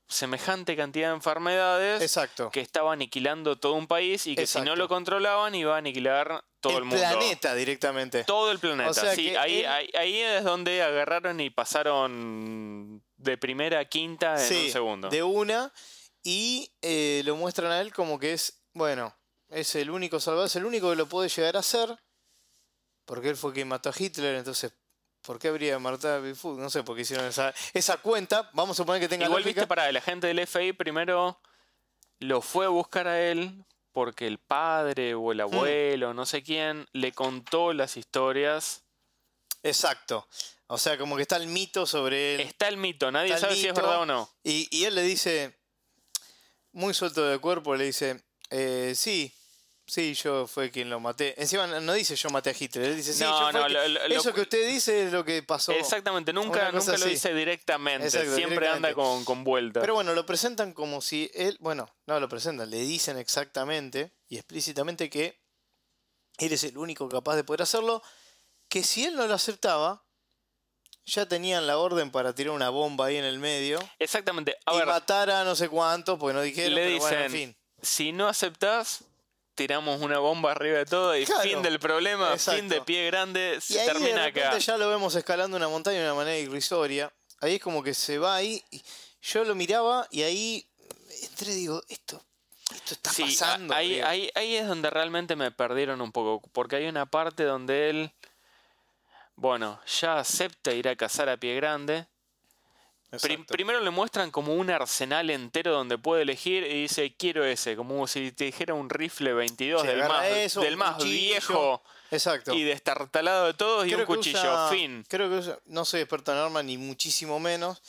[0.06, 2.50] semejante cantidad de enfermedades exacto.
[2.50, 6.44] que estaba aniquilando todo un país y que si no lo controlaban iba a aniquilar
[6.60, 7.00] todo el, el mundo.
[7.08, 8.24] planeta directamente.
[8.24, 8.90] Todo el planeta.
[8.90, 13.84] O sea sí, ahí, él- ahí, ahí es donde agarraron y pasaron de primera a
[13.84, 15.08] quinta en Sí, un segundo.
[15.10, 15.72] de una.
[16.22, 19.16] Y eh, lo muestran a él como que es, bueno,
[19.48, 21.98] es el único salvador, es el único que lo puede llegar a ser.
[23.04, 24.72] Porque él fue quien mató a Hitler, entonces,
[25.22, 26.58] ¿por qué habría matado a Bigfoot?
[26.58, 28.50] No sé por qué hicieron esa, esa cuenta.
[28.52, 29.62] Vamos a suponer que tenga Igual lógica.
[29.62, 31.40] viste para la gente del FBI primero
[32.20, 36.86] lo fue a buscar a él porque el padre o el abuelo, no sé quién,
[36.92, 38.84] le contó las historias.
[39.62, 40.28] Exacto.
[40.68, 42.40] O sea, como que está el mito sobre él.
[42.42, 44.30] Está el mito, nadie Está sabe si es verdad o no.
[44.44, 45.59] Y, y él le dice,
[46.72, 49.32] muy suelto de cuerpo, le dice, eh, sí,
[49.86, 51.34] sí, yo fue quien lo maté.
[51.40, 54.00] Encima no dice yo maté a Hitler, él dice, sí, No, yo no, lo- lo-
[54.04, 55.72] eso que usted dice es lo que pasó.
[55.72, 59.80] Exactamente, nunca, nunca lo dice directamente, Exacto, siempre anda con, con vueltas.
[59.80, 64.36] Pero bueno, lo presentan como si él, bueno, no lo presentan, le dicen exactamente y
[64.36, 65.40] explícitamente que
[66.38, 68.02] él es el único capaz de poder hacerlo,
[68.68, 70.06] que si él no lo aceptaba,
[71.10, 74.78] ya tenían la orden para tirar una bomba ahí en el medio Exactamente, a y
[74.78, 77.56] ver, matar a no sé cuánto, porque no dijeron, le pero bueno, en dicen, fin.
[77.82, 79.04] si no aceptás,
[79.54, 82.60] tiramos una bomba arriba de todo y Claro, fin del problema, exacto.
[82.60, 84.58] fin de pie grande, Y se ahí termina de acá.
[84.58, 87.12] ya lo vemos escalando una montaña de una manera irrisoria.
[87.40, 88.62] Ahí es como que se va ahí.
[88.70, 88.82] y
[89.22, 90.66] yo lo miraba y ahí
[91.22, 92.22] entré y digo, esto,
[92.74, 93.74] esto está Sí, pasando.
[93.74, 97.90] ahí, ahí, ahí es donde realmente me perdieron un poco, porque hay una parte donde
[97.90, 98.12] él,
[99.40, 102.06] bueno, ya acepta ir a cazar a pie grande.
[103.48, 108.06] Primero le muestran como un arsenal entero donde puede elegir y dice, quiero ese, como
[108.06, 111.10] si te dijera un rifle 22 Sí, del más, eso, del más cuchillo.
[111.12, 112.54] viejo Exacto.
[112.54, 115.04] y destartalado de todos y un cuchillo, usa- fin.
[115.08, 117.82] Creo que usa- no soy experto en armas ni muchísimo menos,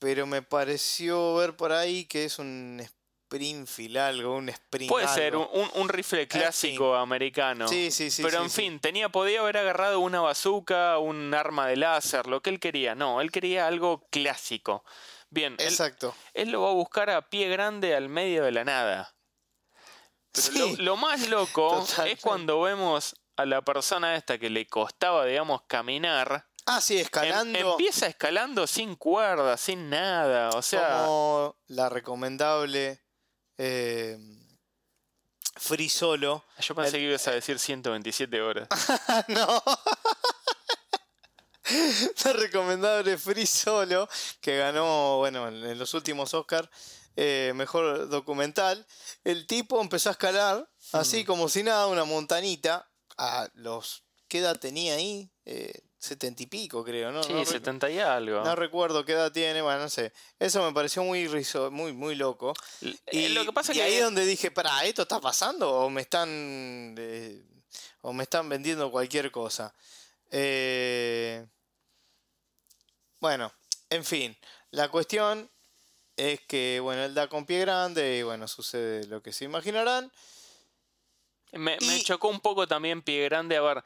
[0.00, 2.84] pero me pareció ver por ahí que es un
[3.28, 7.66] Springfield algo, un Spring Puede ser un, un- rifle clásico americano.
[7.66, 8.22] Sí, sí, sí.
[8.22, 8.62] Pero sí, en sí.
[8.62, 12.94] fin, tenía, podía haber agarrado una bazooka, un arma de láser, lo que él quería.
[12.94, 14.84] No, él quería algo clásico.
[15.28, 16.14] Bien, Exacto.
[16.34, 19.16] él lo va a buscar a pie grande al medio de la nada.
[20.32, 25.24] Pero lo, lo más loco es cuando vemos a la persona esta que le costaba,
[25.26, 26.46] digamos, caminar.
[26.64, 30.50] Ah, sí, em- escalando empieza escalando sin cuerda, sin nada.
[30.50, 33.00] O sea, como la recomendable
[33.58, 34.18] eh,
[35.56, 36.44] Free Solo.
[36.60, 38.68] yo pensé el- que ibas a decir 127 horas.
[39.28, 39.62] no.
[42.24, 44.08] La recomendable Free Solo,
[44.40, 46.68] que ganó, bueno, en los últimos Oscars,
[47.54, 48.86] mejor documental.
[49.24, 51.26] El tipo empezó a escalar, así Mm.
[51.26, 52.88] como si nada, una montanita.
[53.18, 54.04] A los.
[54.28, 55.30] ¿Qué edad tenía ahí?
[55.46, 57.22] Eh, setenta y pico, creo, ¿no?
[57.22, 58.42] Sí, no, recu- 70 y algo.
[58.42, 60.12] no recuerdo qué edad tiene, bueno, no sé.
[60.38, 62.52] Eso me pareció muy riso, muy, muy loco.
[62.82, 65.70] Eh, Y, lo que pasa y que ahí es donde dije, para, ¿esto está pasando?
[65.70, 66.94] ¿O me están.
[66.98, 67.42] eh,
[68.02, 69.74] o me están vendiendo cualquier cosa?
[70.30, 71.46] Eh,
[73.20, 73.52] bueno,
[73.90, 74.36] en fin.
[74.70, 75.50] La cuestión
[76.16, 80.12] es que, bueno, él da con pie grande y, bueno, sucede lo que se imaginarán.
[81.52, 83.56] Me, chocó un poco también Pie Grande.
[83.56, 83.84] A ver,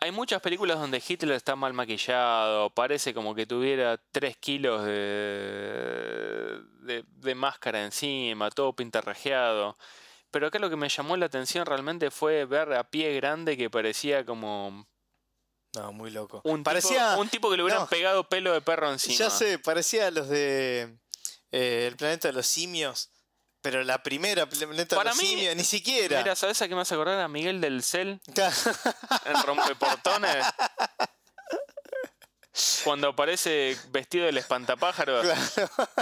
[0.00, 6.60] hay muchas películas donde Hitler está mal maquillado, parece como que tuviera 3 kilos de,
[6.82, 9.76] de, de máscara encima, todo pintarrajeado.
[10.30, 13.70] Pero acá lo que me llamó la atención realmente fue ver a Pie Grande que
[13.70, 14.86] parecía como
[15.74, 16.42] No, muy loco.
[16.44, 17.10] un, parecía.
[17.10, 17.88] tipo, un tipo que le hubieran no.
[17.88, 19.16] pegado pelo de perro encima.
[19.16, 20.98] Ya sé, parecía a los de.
[21.50, 23.10] eh, el planeta de los simios.
[23.70, 26.16] Pero la primera planeta Para mí- ni siquiera.
[26.22, 27.20] Mira, ¿sabes a qué me hace acordar?
[27.20, 28.56] A Miguel del Cel Claro.
[29.26, 30.42] en Rompeportones.
[32.82, 35.26] Cuando aparece vestido del espantapájaros.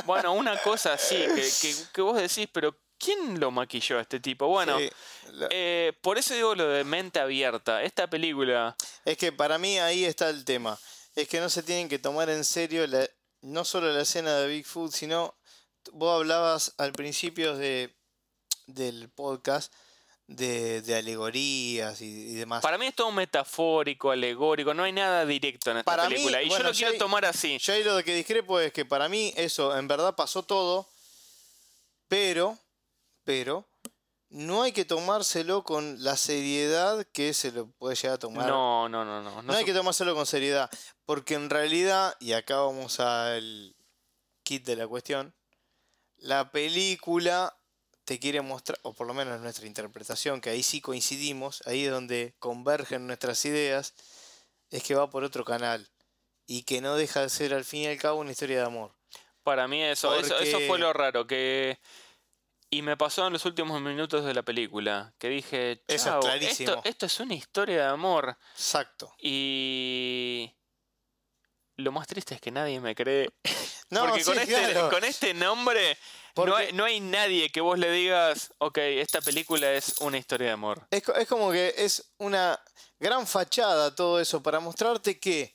[0.05, 4.21] Bueno, una cosa así, que, que, que vos decís, pero ¿quién lo maquilló a este
[4.21, 4.47] tipo?
[4.47, 4.89] Bueno, Sí,
[5.33, 7.83] la- eh, por eso digo lo de mente abierta.
[7.83, 10.79] Esta película, Es que para mí ahí está el tema.
[11.17, 13.09] Es que no se tienen que tomar en serio la-
[13.43, 15.35] no solo la escena de Bigfoot, sino
[15.93, 17.95] vos hablabas al principio de,
[18.67, 19.73] del podcast
[20.29, 22.61] de, de alegorías y, y demás.
[22.63, 26.43] para mí es todo metafórico, alegórico, no hay nada directo en esta Para mí, película.
[26.43, 27.59] y bueno, yo lo quiero hay- tomar así.
[27.59, 30.89] Yo ahí lo que discrepo es que para mí eso en verdad pasó todo,
[32.09, 32.59] pero,
[33.25, 33.67] pero,
[34.29, 38.49] no hay que tomárselo con la seriedad que se lo puede llegar a tomar.
[38.49, 39.43] No, no, no, no.
[39.43, 40.69] No, hay que tomárselo con seriedad,
[41.05, 43.77] porque en realidad, y acá vamos al
[44.43, 45.35] kit de la cuestión,
[46.19, 47.57] la película
[48.05, 51.91] te quiere mostrar, o por lo menos nuestra interpretación, que ahí sí coincidimos, ahí es
[51.91, 53.95] donde convergen nuestras ideas,
[54.71, 55.89] es que va por otro canal
[56.47, 58.93] y que no deja de ser al fin y al cabo una historia de amor.
[59.43, 61.81] Para mí eso, eso, fue lo raro, que...
[62.69, 66.21] Y me pasó en los últimos minutos de la película, que dije, Eso es "Chao,
[66.21, 66.73] clarísimo.
[66.73, 68.37] esto, esto es una historia de amor.
[68.55, 69.13] Exacto.
[69.21, 70.53] Y...
[71.77, 73.31] Lo más triste es que nadie me cree.
[73.89, 74.91] No, Porque con, sí, este, claro.
[74.91, 75.97] con este nombre
[76.35, 80.49] no hay, no hay nadie que vos le digas, ok, esta película es una historia
[80.49, 80.89] de amor.
[80.91, 82.61] Es, es como que es una
[82.99, 85.55] gran fachada todo eso para mostrarte que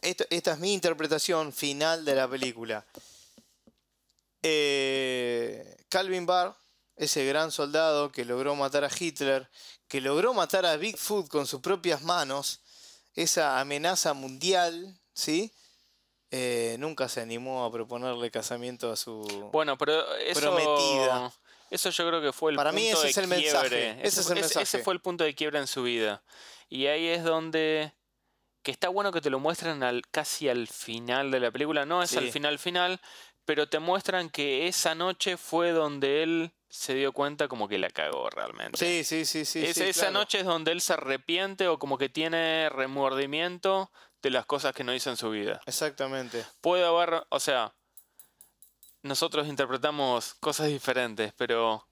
[0.00, 2.86] esto- esta es mi interpretación final de la película.
[4.42, 6.56] Eh, Calvin Barr,
[6.96, 9.50] ese gran soldado que logró matar a Hitler,
[9.86, 12.60] que logró matar a Bigfoot con sus propias manos,
[13.14, 15.50] esa amenaza mundial, ¿sí?
[16.30, 19.22] Eh, nunca se animó a proponerle casamiento a su...
[19.52, 20.40] Bueno, pero eso...
[20.40, 21.32] Prometida.
[21.70, 24.20] Eso yo creo que fue el Para punto mí ese de es el mensaje, ese
[24.20, 24.78] es el ese mensaje.
[24.84, 26.22] fue el punto de quiebre en su vida.
[26.68, 27.92] Y ahí es donde
[28.62, 31.84] que está bueno que te lo muestran al, casi al final de la película.
[31.84, 32.18] No es Sí.
[32.18, 33.00] al final final,
[33.44, 37.90] pero te muestran que esa noche fue donde él se dio cuenta como que la
[37.90, 38.78] cagó realmente.
[38.78, 39.64] Sí, sí, sí, sí.
[39.64, 40.12] Es- sí, esa claro.
[40.20, 43.90] noche es donde él se arrepiente o como que tiene remordimiento
[44.24, 45.60] de las cosas que no hizo en su vida.
[45.66, 46.44] Exactamente.
[46.60, 47.74] Puede haber, o sea,
[49.02, 51.86] nosotros interpretamos cosas diferentes, pero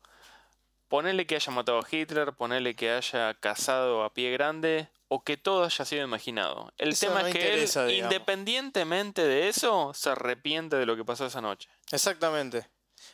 [0.89, 5.37] ponele que haya matado a Hitler, ponele que haya cazado a pie grande o que
[5.37, 6.73] todo haya sido imaginado.
[6.79, 8.13] El Eso tema no es que interesa, él, digamos.
[8.15, 11.69] independientemente de eso, se arrepiente de lo que pasó esa noche.
[11.91, 12.67] Exactamente.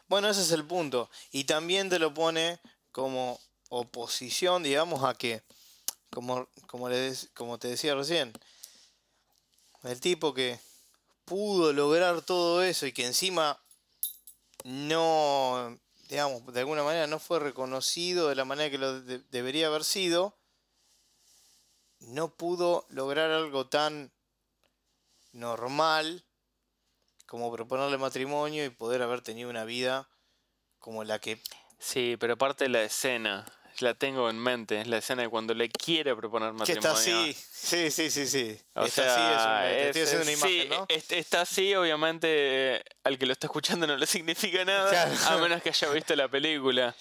[0.07, 1.11] Bueno, ese es el punto.
[1.33, 2.61] Y también te lo pone
[2.93, 5.43] como oposición, digamos, a que,
[6.11, 8.33] como, como, le dec- como te decía recién,
[9.85, 10.59] el tipo que
[11.25, 13.61] pudo lograr todo eso y que encima
[14.65, 19.69] no, digamos, de alguna manera no fue reconocido de la manera que lo de- debería
[19.69, 20.35] haber sido,
[22.01, 24.13] no pudo lograr algo tan
[25.33, 26.25] normal
[27.27, 30.09] como proponerle matrimonio y poder haber tenido una vida
[30.79, 31.41] como la que
[31.79, 33.47] Sí, pero aparte de la escena,
[33.81, 36.89] la tengo en mente, es la escena de cuando le quiere proponer que matrimonio.
[36.89, 40.03] está así sí sí sí sí O está sea, así es un- te es- estoy
[40.03, 42.29] haciendo una imagen sí, no es- está así, obviamente,
[42.77, 45.37] eh, al que lo está escuchando no le significa nada, Claro.
[45.37, 46.95] a menos que haya visto la película.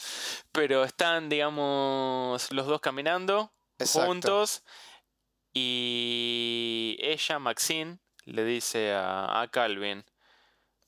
[0.52, 4.08] Pero están, digamos, los dos caminando Exacto.
[4.08, 4.64] juntos
[5.54, 10.06] y ella, Maxine, le dice a, a Calvin,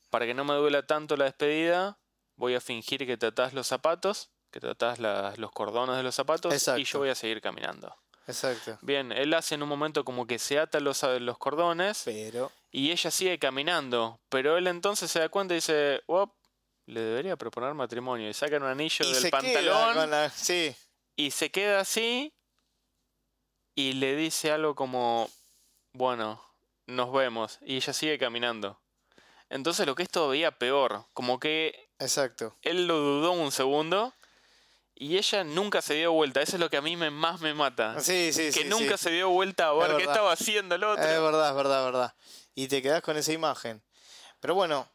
[0.09, 1.99] para que no me duela tanto la despedida,
[2.35, 6.03] voy a fingir que te atás los zapatos, que te atás la- los cordones de
[6.03, 7.95] los zapatos y yo voy a seguir caminando.
[8.27, 8.77] exacto.
[8.81, 12.91] Bien, él hace en un momento como que se ata los, los cordones pero y
[12.91, 16.31] ella sigue caminando, pero él entonces se da cuenta y dice, "Uop,
[16.85, 20.75] le debería proponer matrimonio y saca un anillo y del pantalón la sí.
[21.15, 22.33] y se queda así
[23.75, 25.29] y le dice algo como,
[25.93, 26.43] bueno,
[26.87, 28.79] nos vemos y ella sigue caminando.
[29.49, 32.55] Entonces lo que es todavía peor, como que exacto.
[32.61, 34.13] él lo dudó un segundo
[35.01, 37.53] y ella nunca se dio vuelta, eso es lo que a mí me, más me
[37.55, 37.99] mata.
[38.01, 39.05] sí sí que sí nunca sí.
[39.05, 40.11] se dio vuelta a ver qué verdad.
[40.13, 41.03] estaba haciendo el otro.
[41.03, 42.15] es verdad es verdad es verdad
[42.53, 43.81] y te quedas con esa imagen
[44.39, 44.87] pero bueno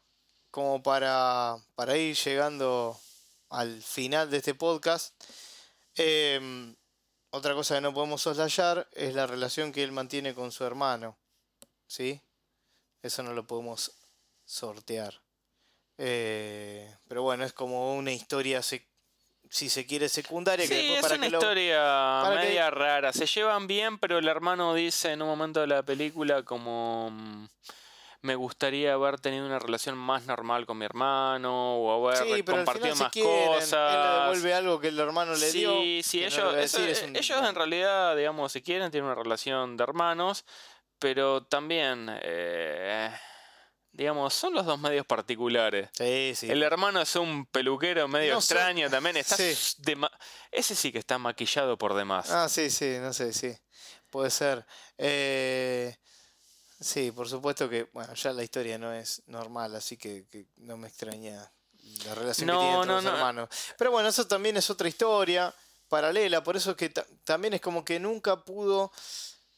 [0.51, 2.97] como para para ir llegando
[3.49, 5.13] al final de este podcast
[5.95, 6.75] em,
[7.31, 11.17] otra cosa que no podemos soslayar es la relación que él mantiene con su hermano
[11.87, 12.21] ¿sí?
[13.01, 13.91] Eso no lo podemos
[14.45, 15.21] sortear.
[15.99, 18.87] Eh, pero bueno, es como una historia, sec-
[19.55, 20.67] si se quiere, secundaria.
[20.67, 21.77] que Sí, después es para una que lo- historia
[22.23, 23.13] para que- media rara.
[23.13, 27.47] Se llevan bien, pero el hermano dice en un momento de la película como mm,
[28.23, 32.57] me gustaría haber tenido una relación más normal con mi hermano o haber Sí, pero
[32.57, 33.31] al compartido se más quieren.
[33.33, 34.21] Él le cosas.
[34.23, 35.71] devuelve algo que el hermano le sí, dio.
[36.03, 38.51] sí, que no ellos, le voy a eso- decir, es un- ellos en realidad, digamos,
[38.51, 40.43] si quieren, tienen una relación de hermanos,
[40.99, 43.09] pero también, eh,
[43.95, 45.89] digamos, son los dos medios particulares.
[45.97, 46.51] Sí, sí.
[46.51, 48.53] El hermano es un peluquero medio No sé.
[48.53, 49.15] extraño también.
[49.17, 49.53] Está Sí.
[50.51, 52.29] Ese sí que está maquillado por demás.
[52.29, 53.55] Ah, sí, sí, no sé, sí.
[54.09, 54.65] Puede ser.
[54.97, 55.95] Eh,
[56.79, 60.75] sí, por supuesto que, bueno, ya la historia no es normal, así que, que no
[60.77, 61.51] me extraña
[62.05, 63.11] la relación No, que tiene entre no, los no.
[63.13, 63.49] hermanos.
[63.77, 65.53] Pero bueno, eso también es otra historia
[65.87, 68.91] paralela, por eso es que ta- también es como que nunca pudo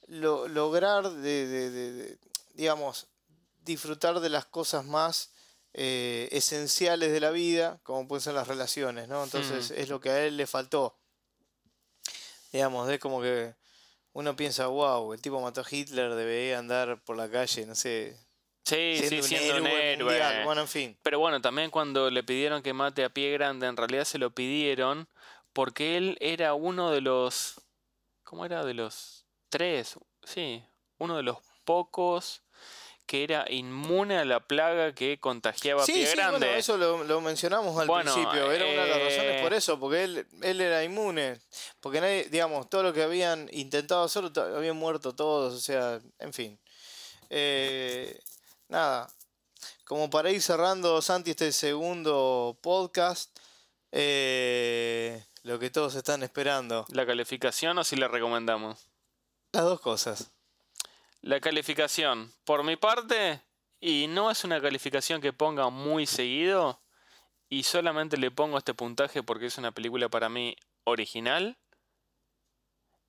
[0.08, 2.18] lo- lograr de, de- de- de,
[2.54, 3.08] digamos,
[3.68, 5.32] disfrutar de las cosas más
[5.74, 9.24] eh, esenciales de la vida, como pueden ser las relaciones, ¿no?
[9.24, 10.98] Entonces es lo que a él le faltó.
[12.52, 13.54] Digamos, es como que
[14.14, 18.18] uno piensa, wow, el tipo mató a Hitler, debería andar por la calle, no sé,
[18.64, 20.04] sí, siendo sí, un siendo un héroe héroe.
[20.06, 20.46] mundial.
[20.46, 20.98] Bueno, en fin.
[21.04, 24.32] Pero bueno, también cuando le pidieron que mate a pie grande, en realidad se lo
[24.32, 25.08] pidieron
[25.54, 27.62] porque él era uno de los.
[28.24, 28.64] ¿Cómo era?
[28.66, 30.00] De los tres.
[30.24, 30.64] Sí,
[30.98, 32.42] uno de los pocos
[33.08, 36.40] que era inmune a la plaga que contagiaba a Sí, pie sí, grande.
[36.40, 38.52] bueno, eso lo, lo mencionamos al Bueno, principio.
[38.52, 41.40] Era una de las razones eh, por eso, porque él, él era inmune.
[41.80, 46.34] Porque nadie, digamos, todo lo que habían intentado hacer, habían muerto todos, o sea, en
[46.34, 46.60] fin.
[47.30, 48.20] Eh,
[48.68, 49.10] nada,
[49.86, 53.38] como para ir cerrando, Santi, este segundo podcast,
[53.94, 56.86] eh, lo que todos están esperando.
[56.90, 58.86] ¿La calificación o si la recomendamos?
[59.54, 60.32] Las dos cosas.
[61.28, 63.42] La calificación, por mi parte,
[63.82, 66.82] y no es una calificación que ponga muy seguido,
[67.50, 70.56] y solamente le pongo este puntaje porque es una película para mí
[70.86, 71.58] original,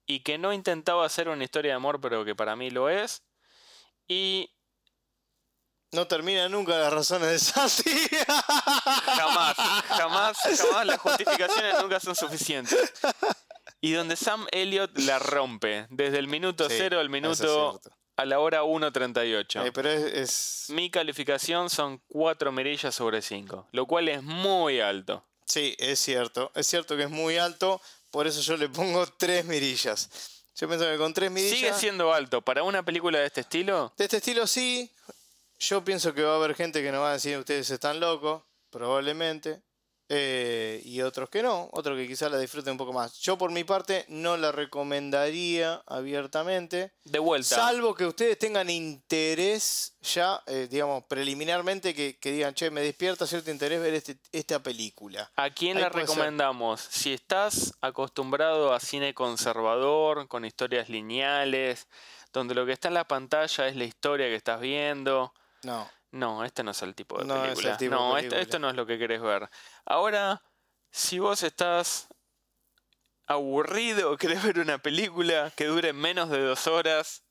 [0.04, 3.22] y que no intentaba hacer una historia de amor, pero que para mí lo es,
[4.08, 4.50] y
[5.92, 7.88] No termina nunca las razones de Santi.
[8.26, 9.54] jamás,
[9.86, 12.94] jamás, jamás las justificaciones nunca son suficientes.
[13.80, 17.80] Y donde Sam Elliott la rompe, desde el minuto Sí, cero al minuto.
[18.18, 19.64] A la hora 1.38.
[19.66, 24.80] Eh, pero es, es- Mi calificación son 4 mirillas sobre 5, lo cual es muy
[24.80, 25.24] alto.
[25.46, 26.50] Sí, es cierto.
[26.54, 30.10] Es cierto que es muy alto, por eso yo le pongo tres mirillas.
[30.56, 31.56] Yo pienso que con tres mirillas...
[31.58, 32.42] Sigue siendo alto.
[32.42, 34.92] Para una película de este estilo, De este estilo sí.
[35.60, 38.42] Yo pienso que va a haber gente que nos va a decir ustedes están locos,
[38.70, 39.62] probablemente.
[40.10, 43.18] Eh, y otros que no, otros que quizás la disfruten un poco más.
[43.20, 46.92] Yo por mi parte no la recomendaría abiertamente.
[47.04, 47.56] de vuelta.
[47.56, 53.26] Salvo que ustedes tengan interés ya, eh, digamos, preliminarmente, que, que digan, che, me despierta
[53.26, 55.30] cierto interés ver este- esta película.
[55.36, 56.00] ¿A quién Ahí la ser.
[56.00, 56.80] recomendamos?
[56.80, 61.86] Si estás acostumbrado a cine conservador, con historias lineales,
[62.32, 65.32] donde lo que está en la pantalla es la historia que estás viendo.
[65.62, 65.88] No.
[66.10, 67.76] No, este no es el tipo de No es el película.
[67.78, 68.40] tipo no, esto, película.
[68.42, 69.48] esto no es lo que querés ver.
[69.84, 70.42] Ahora,
[70.90, 72.08] si vos estás
[73.26, 77.24] aburrido, querés ver una película que dure menos de dos horas,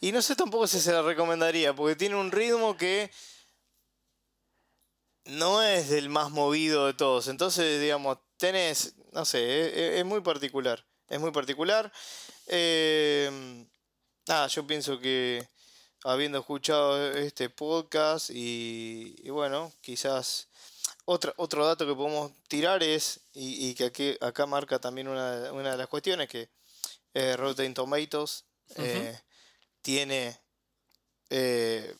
[0.00, 3.10] Y no sé tampoco si se la recomendaría, porque tiene un ritmo que
[5.24, 7.28] no es del más movido de todos.
[7.28, 10.84] Entonces, digamos, tenés, no sé, es, es- es muy particular.
[11.08, 11.92] Es muy particular.
[12.46, 13.66] Eh,
[14.26, 15.48] nada, yo pienso que
[16.04, 20.48] habiendo escuchado este podcast y, y bueno, quizás
[21.04, 25.52] otra, otro dato que podemos tirar es, y, y que aquí, acá marca también una,
[25.52, 26.48] una de las cuestiones, que
[27.14, 28.44] eh, Rotten Tomatoes
[28.76, 29.18] eh,
[29.82, 30.38] tiene,
[31.28, 31.94] eh,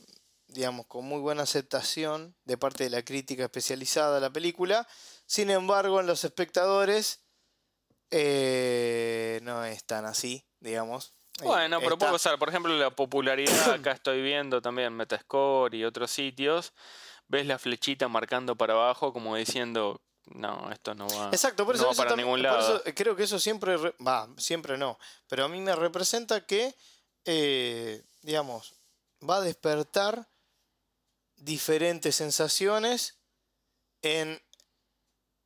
[0.46, 4.86] digamos, con muy buena aceptación de parte de la crítica especializada a la película.
[5.26, 7.20] Sin embargo, en los espectadores
[8.10, 11.12] eh, no es tan así, digamos.
[11.44, 16.10] Bueno, pero puedo usar, por ejemplo, la popularidad, acá estoy viendo también Metascore y otros
[16.10, 16.72] sitios,
[17.28, 21.84] ves la flechita marcando para abajo como diciendo, no, esto no va, Exacto, por eso,
[21.84, 22.58] no va eso para ningún por lado.
[22.76, 26.44] eso, eh, creo que eso siempre, re- va, siempre no, pero a mí me representa
[26.46, 26.74] que,
[27.24, 28.74] eh, digamos,
[29.28, 30.28] va a despertar
[31.36, 33.18] diferentes sensaciones
[34.02, 34.40] en,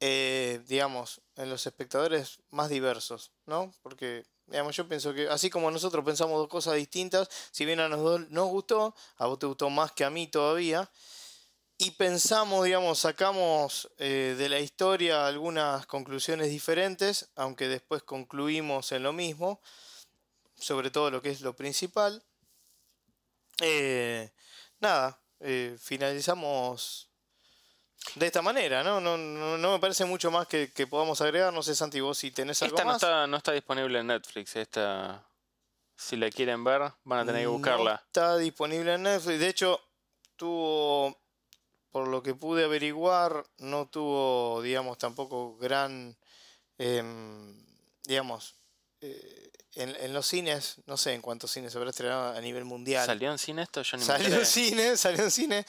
[0.01, 3.73] eh, digamos, en los espectadores más diversos, ¿no?
[3.83, 7.89] Porque, digamos, yo pienso que así como nosotros pensamos dos cosas distintas, si bien a
[7.89, 10.91] los dos nos gustó, a vos te gustó más que a mí todavía,
[11.77, 19.03] y pensamos, digamos, sacamos eh, de la historia algunas conclusiones diferentes, aunque después concluimos en
[19.03, 19.61] lo mismo,
[20.55, 22.23] sobre todo lo que es lo principal.
[23.61, 24.31] Eh,
[24.81, 27.11] nada, eh, finalizamos
[28.17, 29.01] de esta manera, ¿no?
[29.01, 31.53] No, no, no me parece mucho más que, que podamos agregar.
[31.53, 33.03] No sé, Santi, vos si tenés algo Esta no más.
[33.03, 35.25] está, no está disponible en Netflix, esta,
[35.97, 38.03] si la quieren ver, van a tener que No buscarla.
[38.07, 39.39] está disponible en Netflix.
[39.41, 39.81] De hecho,
[40.37, 41.19] tuvo,
[41.91, 46.17] por lo que pude averiguar, no tuvo, digamos, tampoco gran,
[46.79, 47.57] em,
[48.05, 48.55] digamos,
[49.01, 52.65] eh, en, en los cines, no sé en cuántos cines se habrá estrenado a nivel
[52.65, 53.05] mundial.
[53.07, 53.83] ¿Salió en cine esto?
[53.83, 55.67] Yo ni Salió en cine, salió en cine.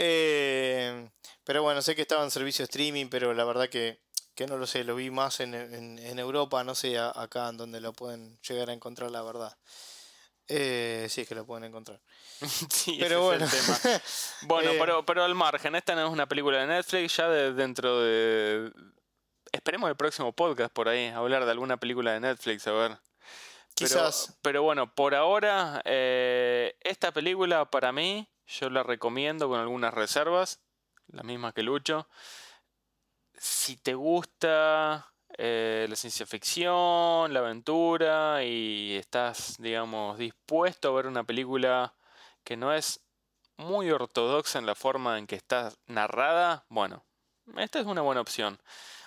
[0.00, 1.10] Eh,
[1.44, 4.00] pero bueno, sé que estaba en servicio streaming, pero la verdad que,
[4.36, 7.48] que no lo sé, lo vi más en, en- en Europa, no sé a- acá
[7.48, 9.56] en donde lo pueden llegar a encontrar, la verdad.
[10.46, 12.00] Eh, sí, es que lo pueden encontrar.
[12.70, 13.46] Sí, Pero bueno.
[13.50, 13.78] tema.
[14.42, 17.52] Bueno, Eh, pero, pero al margen, esta no es una película de Netflix, ya de,
[17.52, 18.72] dentro de...
[19.50, 22.90] Esperemos el próximo podcast por ahí, hablar de alguna película de Netflix, a ver.
[22.90, 23.00] Pero-
[23.74, 24.38] Quizás.
[24.42, 30.60] Pero, bueno, por ahora, eh, esta película para mí, yo la recomiendo con algunas reservas,
[31.08, 32.08] las mismas que Lucho.
[33.34, 41.06] Si te gusta eh, la ciencia ficción, la aventura y estás, digamos, dispuesto a ver
[41.06, 41.94] una película
[42.42, 43.04] que no es
[43.58, 47.04] muy ortodoxa en la forma en que está narrada, bueno,
[47.56, 48.60] esta es una buena opción.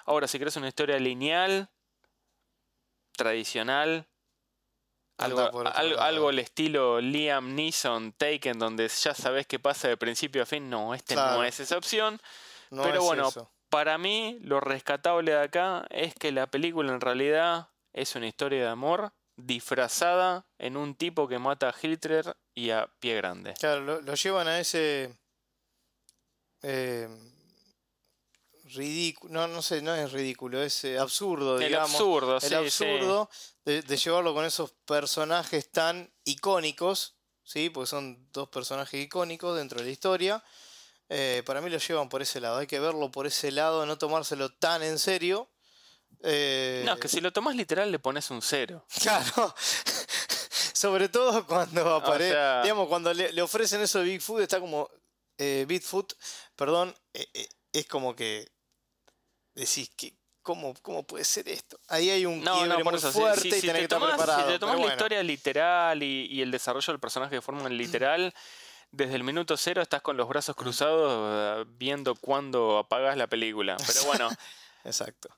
[0.05, 1.69] Ahora, si quieres una historia lineal,
[3.13, 4.07] tradicional,
[5.17, 5.63] algo,
[5.99, 10.69] algo, al estilo Liam Neeson, Taken, donde ya sabes qué pasa de principio a fin,
[10.69, 12.19] no, este no es esa opción.
[12.71, 13.51] No pero es bueno, eso.
[13.69, 18.63] Para mí, lo rescatable de acá es que la película en realidad es una historia
[18.63, 23.53] de amor disfrazada en un tipo que mata a Hitler y a Pie Grande.
[23.59, 25.17] Claro, lo, lo llevan a ese.
[26.63, 27.07] Eh,
[28.73, 29.33] ridículo.
[29.33, 31.91] No, no sé, no es ridículo, es eh, absurdo, El digamos.
[31.91, 32.55] absurdo, el sí, sí.
[32.55, 33.29] absurdo
[33.65, 37.69] De, de llevarlo con esos personajes tan icónicos, ¿sí?
[37.69, 40.43] Porque son dos personajes icónicos dentro de la historia.
[41.09, 42.57] Eh, para mí lo llevan por ese lado.
[42.57, 45.49] Hay que verlo por ese lado, no tomárselo tan en serio.
[46.23, 48.85] Eh, No, es que si lo tomas literal le pones un cero.
[49.01, 49.53] Claro.
[50.73, 52.31] Sobre todo cuando aparece.
[52.31, 54.89] sea- Digamos, cuando le, le ofrecen eso de Bigfoot, está como.
[55.37, 56.13] Bigfoot,
[56.55, 56.95] perdón.
[57.73, 58.51] es como que
[59.65, 61.79] decís que ¿cómo, cómo puede ser esto?
[61.87, 63.79] Ahí hay un No, no, por muy eso, si- fuerte si, y si tenés te
[63.79, 64.51] que estar tomás, si preparado.
[64.51, 64.93] te tomás la bueno.
[64.95, 68.33] historia literal y, y el desarrollo del personaje de forma literal,
[68.91, 73.77] desde el minuto cero estás con los brazos cruzados eh, viendo cuándo apagas la película.
[73.87, 74.29] Pero bueno,
[74.83, 75.29] Exacto.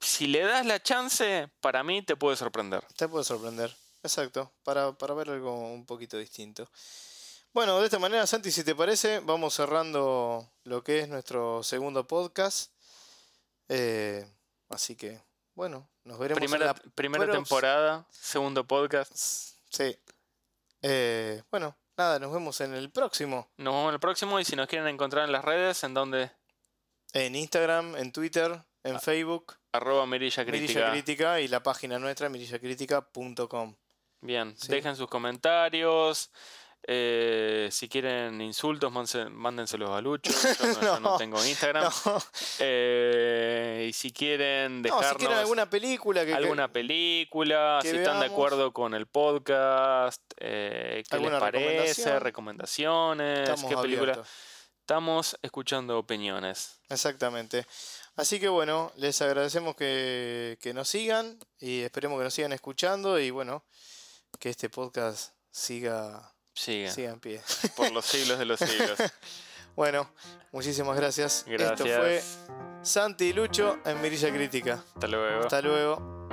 [0.00, 2.84] si le das la chance, para mí te puede sorprender.
[2.96, 3.74] Te puede sorprender.
[4.02, 4.52] Exacto.
[4.62, 6.68] Para, para ver algo un poquito distinto.
[7.54, 12.06] Bueno, de esta manera, Santi, si te parece, vamos cerrando lo que es nuestro segundo
[12.06, 12.70] podcast.
[13.68, 14.26] Eh,
[14.68, 15.22] así que,
[15.54, 19.12] bueno, nos veremos en Primera, la primera temporada, segundo podcast.
[19.70, 19.96] Sí.
[20.82, 23.50] Eh, bueno, nada, nos vemos en el próximo.
[23.56, 26.30] Nos vemos en el próximo y si nos quieren encontrar en las redes, en donde
[27.12, 30.90] En Instagram, en Twitter, en Facebook, arroba Mirilla Mirilla Crítica.
[30.90, 33.76] Crítica y la página nuestra, mirillacritica.com.
[34.20, 34.68] Bien, Sí.
[34.68, 36.30] dejen sus comentarios.
[36.86, 38.92] Eh, si quieren insultos,
[39.30, 40.30] mándenselos a Lucho.
[40.60, 41.84] Yo no, yo no No, tengo Instagram.
[42.04, 42.22] No,
[42.58, 47.96] Eh, y si quieren no, dejarnos si quieren alguna película que, alguna película, que si
[47.96, 54.12] están de acuerdo con el podcast, eh, qué les ¿Alguna parece, recomendaciones, estamos qué película.
[54.12, 54.28] abiertos.
[54.80, 56.80] Estamos escuchando opiniones.
[56.90, 57.66] Exactamente.
[58.16, 63.18] Así que bueno, les agradecemos que, que nos sigan y esperemos que nos sigan escuchando
[63.18, 63.64] y bueno,
[64.38, 67.42] que este podcast siga, Sigan, siga en pie.
[67.76, 68.98] por los siglos de los siglos.
[69.76, 70.08] Bueno,
[70.52, 71.44] muchísimas gracias.
[71.48, 71.98] Esto Gracias.
[71.98, 72.22] fue
[72.82, 74.84] Santi y Lucho en Mirilla Crítica.
[74.94, 75.40] Hasta luego.
[75.40, 76.28] Hasta luego.